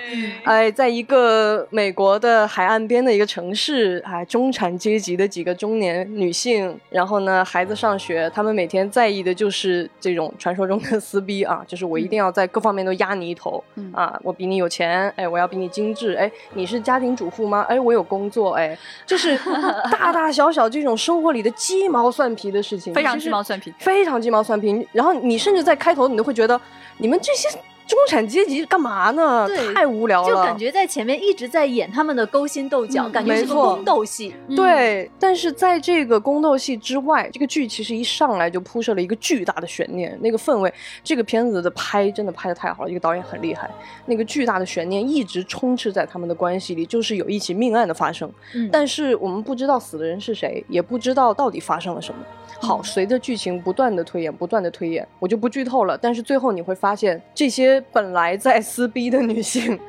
[0.45, 10.68] 哎，在一个美国的海岸边的一个城市，哎，中产阶级的几个中年女性，然后呢，孩子上学，他们每天在意的就是这种传说。
[10.70, 13.61] 中的撕逼啊，就是我一定要在各方面都压你一头
[13.91, 14.17] 啊！
[14.24, 17.65] 我比你有钱，哎，我要比你精致，哎，你是家庭主妇吗？
[17.67, 19.38] 哎，我有工作，哎，就是
[19.91, 24.88] 大大小小这种生活里的鸡毛蒜皮的事情，非常鸡毛蒜皮，非常鸡毛蒜皮。
[24.93, 26.59] 然后你甚至在开头，你都会觉得
[26.97, 27.49] 你们这些。
[27.89, 29.49] 中产阶级干嘛呢？
[29.73, 34.35] 太无聊了，就感觉在前面一直在演他们的勾心斗角，感觉是个宫斗戏。
[34.55, 40.71] 对，但是在这个宫斗戏之外，这个剧其实一上来就铺设了一个巨大的悬念，那个氛围，
[41.03, 43.67] 这个片子的拍真的拍的太好了，一个导演很厉害，
[44.05, 48.31] 那个巨大的悬念一直充斥在他们的关系里，就是有一起命案的发生，
[48.71, 52.19] 但是我们不知道死的人是谁，也不知道到底发生了什么。
[52.61, 55.97] 好，随着剧情不断的推演，不断的推演，我就不剧透了。
[55.97, 59.80] 但是最后你会发现，这些本来在撕逼的女性，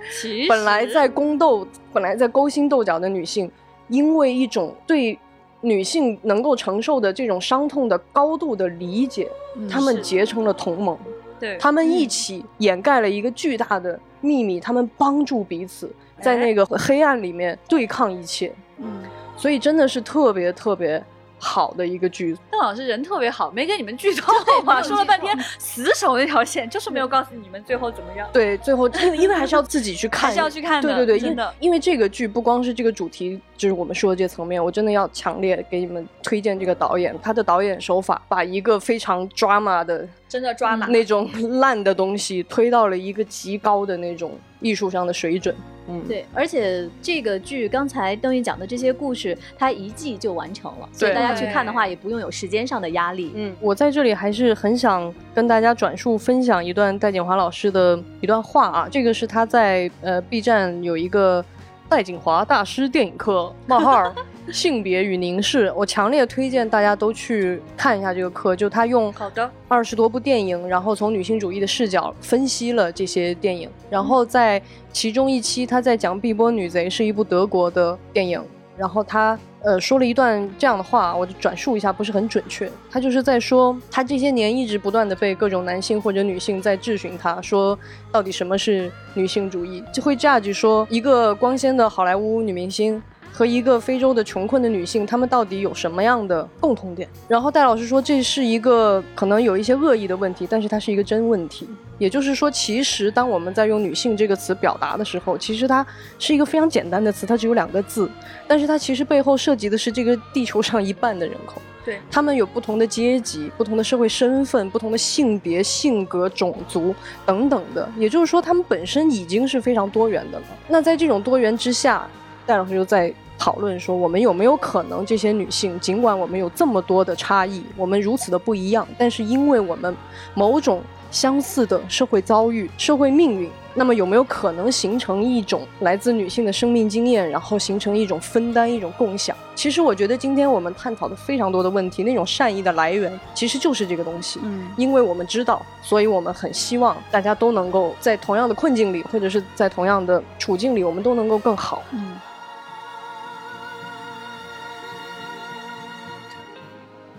[0.49, 3.51] 本来在宫斗，本来在勾心斗角的女性，
[3.89, 5.19] 因为一种对
[5.61, 9.29] 女性能够承受的这种伤痛的高度的理解，
[9.69, 10.97] 她们结成了同盟。
[11.39, 18.53] 对，他们一起掩盖了一个巨大的秘密，他们帮助彼此在那个黑暗里面对抗一切。
[18.79, 19.03] 嗯，
[19.37, 21.03] 所以真的是特别特别。
[21.41, 24.33] 好的一个剧，邓老师人特别好，没给你们剧透
[24.63, 28.29] 嘛，说了半天死守那条线，就是没有告诉你们最后怎么样。
[28.33, 30.95] 对，最后因为因为还是要自己去看， 还是要去看的。
[30.95, 40.07] 对对对，因为因为这个剧不光是这个主题，就是我们说的这层面，我真的要强烈给你们推荐这个导演，他的导演手法把一个非常 drama 的。
[40.29, 41.29] 真的抓马那种
[41.59, 45.53] 烂的东西推到了一个极高的那种艺术上的水准。
[45.91, 53.33] 嗯，对，而且这个剧刚才邓玉讲的这些故事，它一季就完成了，所以大家去看的话也不用有时间上的压力。
[53.35, 61.45] 嗯，我在这里还是很想跟大家转述分享一段戴锦华老师的一段话啊，这个是他在呃 B 站有一个
[61.89, 64.15] 戴锦华大师电影课冒号。
[64.53, 68.55] 性别与凝视，我强烈推荐大家都去看一下这个课。
[68.55, 73.69] 就他用好的二十多部电影，然后从女性主义的视角分析了这些电影。
[73.89, 74.61] 然后在
[74.93, 78.43] 其中一期，他在讲《碧波女贼》是一部德国的电影。
[78.77, 82.71] 然后他呃说了一段这样的话，我就转述一下，不是很准确。
[82.91, 87.79] 他就是在说，他这些年一直不断的被各种男性或者女性在质询，他说
[88.11, 89.85] 到底什么是女性主义？
[89.93, 93.03] 就会 judge 说一个光鲜的好莱坞女明星。
[93.33, 97.09] 和一个非洲的穷困的女性，她们到底有什么样的共同点？
[97.29, 101.69] 然后戴老师说，这是一个可能有一些恶意的问题，但是它是一个真问题。
[101.99, 105.87] 也就是说，其实当我们在用“女性”这个词表达的时候，其实它
[106.19, 108.11] 是一个非常简单的词，它只有两个字，
[108.49, 111.61] 但是它其实背后涉及的是这个地球上一半的人口。
[111.85, 116.95] 对，他们有不同的阶级、不同的社会身份、不同的性别、性格、种族
[117.27, 117.87] 等等的。
[117.99, 120.45] 也就是说，他们本身已经是非常多元的了。
[120.69, 122.09] 那在这种多元之下，
[122.51, 129.97] 戴老师就在讨论说，我们有没有可能，这些女性，尽管我们有这么多的差异，我们如此的不一样，但是因为我们
[130.35, 130.83] 某种
[131.13, 139.37] 相似的社会遭遇、社会命运，那么有没有可能形成一种来自女性的生命经验，然后形成一种分担、一种共享？
[139.55, 144.41] 其实我觉得今天我们探讨的非常多的问题，那种善意的来源其实就是这个东西。
[144.43, 151.83] 嗯，因为我们知道，所以我们很希望大家都能够在同样的困境里，或者是在同样的处境里，我们都能够更好。
[151.93, 152.17] 嗯。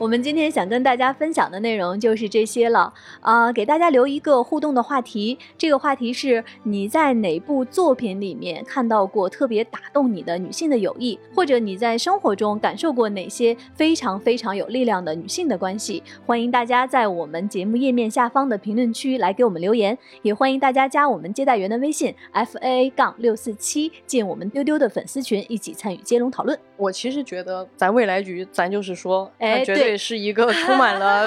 [0.02, 3.54] 我们今天想跟大家分享的内容就是这些了啊！
[3.54, 16.02] 给大家留一个互动的话题，这个话题是你在哪部作品里面看到过特别打动你的女性的友谊，或者你在生活中感受过哪些非常非常有力量的女性的关系？
[16.26, 26.58] 欢迎大家在我们节目页面下方的评论区来给我们留言，也欢迎大家加我们接待员的微信 f a a 杠六四七，进我们丢丢的粉丝群，一起参与接龙讨论。
[26.82, 31.25] 我其实觉得咱未来局，咱就是说，哎，绝对是一个 充满了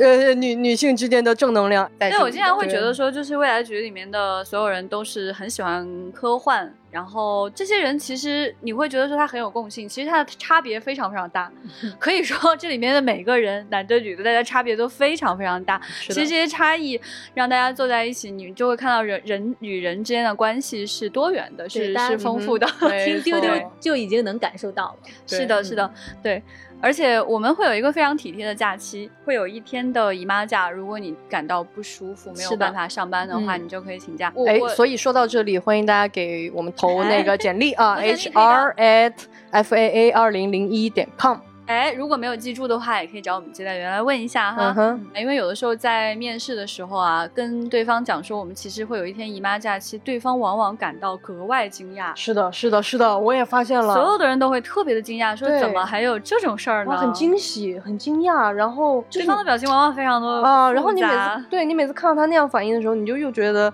[0.00, 1.88] 呃女女性之间的正能量。
[1.96, 6.74] 对，我经常会觉得说，就是未来局里面的所有人都是很喜欢科幻。
[6.96, 11.52] 然后这些人其实你会觉得说他很有共性，其实他的差别非常非常大。
[12.00, 15.78] 可以说这里面的每个人，男的女的，大家差别都非常非常大。
[16.00, 16.98] 其实这些差异
[17.34, 22.66] 让大家坐在一起，你就会看到人人与人之间的关系是多元的，是是丰富的。
[23.04, 24.96] 听丢丢就已经能感受到了。
[25.26, 25.92] 是的，是的，
[26.22, 26.42] 对。
[26.80, 30.70] 而且我们会有一个非常体贴的假期，会有一天的姨妈假。
[30.70, 34.32] 如果你感到不舒服，没有办法上班的话，你就可以请假。
[34.46, 39.14] 哎，所以说到这里，欢迎大家给我们投那个简历啊，hr at
[39.52, 41.38] faa 二零零一点 com。
[41.66, 44.98] 哎，如果没有记住的话，也可以找我们接待员来问一下哈。
[45.14, 52.14] 因为有的时候在面试的时候啊，跟对方讲说我们其实会有一天姨妈假期，对方往往感到格外惊讶。
[52.14, 56.96] 是的，是的，是的，我也发现了，所有的人都会特别的惊讶，说怎么还有这种事儿呢？
[56.96, 63.72] 很惊喜，很惊讶，然后对方的表情往往非常的啊，然后你每次对你每次看到他那样反应的时候，你就又觉得，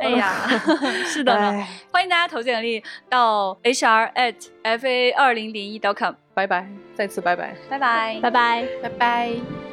[0.00, 0.48] 哎呀，
[1.06, 1.32] 是的，
[1.92, 6.14] 欢迎大家投简历到 hr at fa 二零零一 dot com。
[6.34, 9.69] 拜拜，再次拜拜，拜拜，拜拜，拜拜。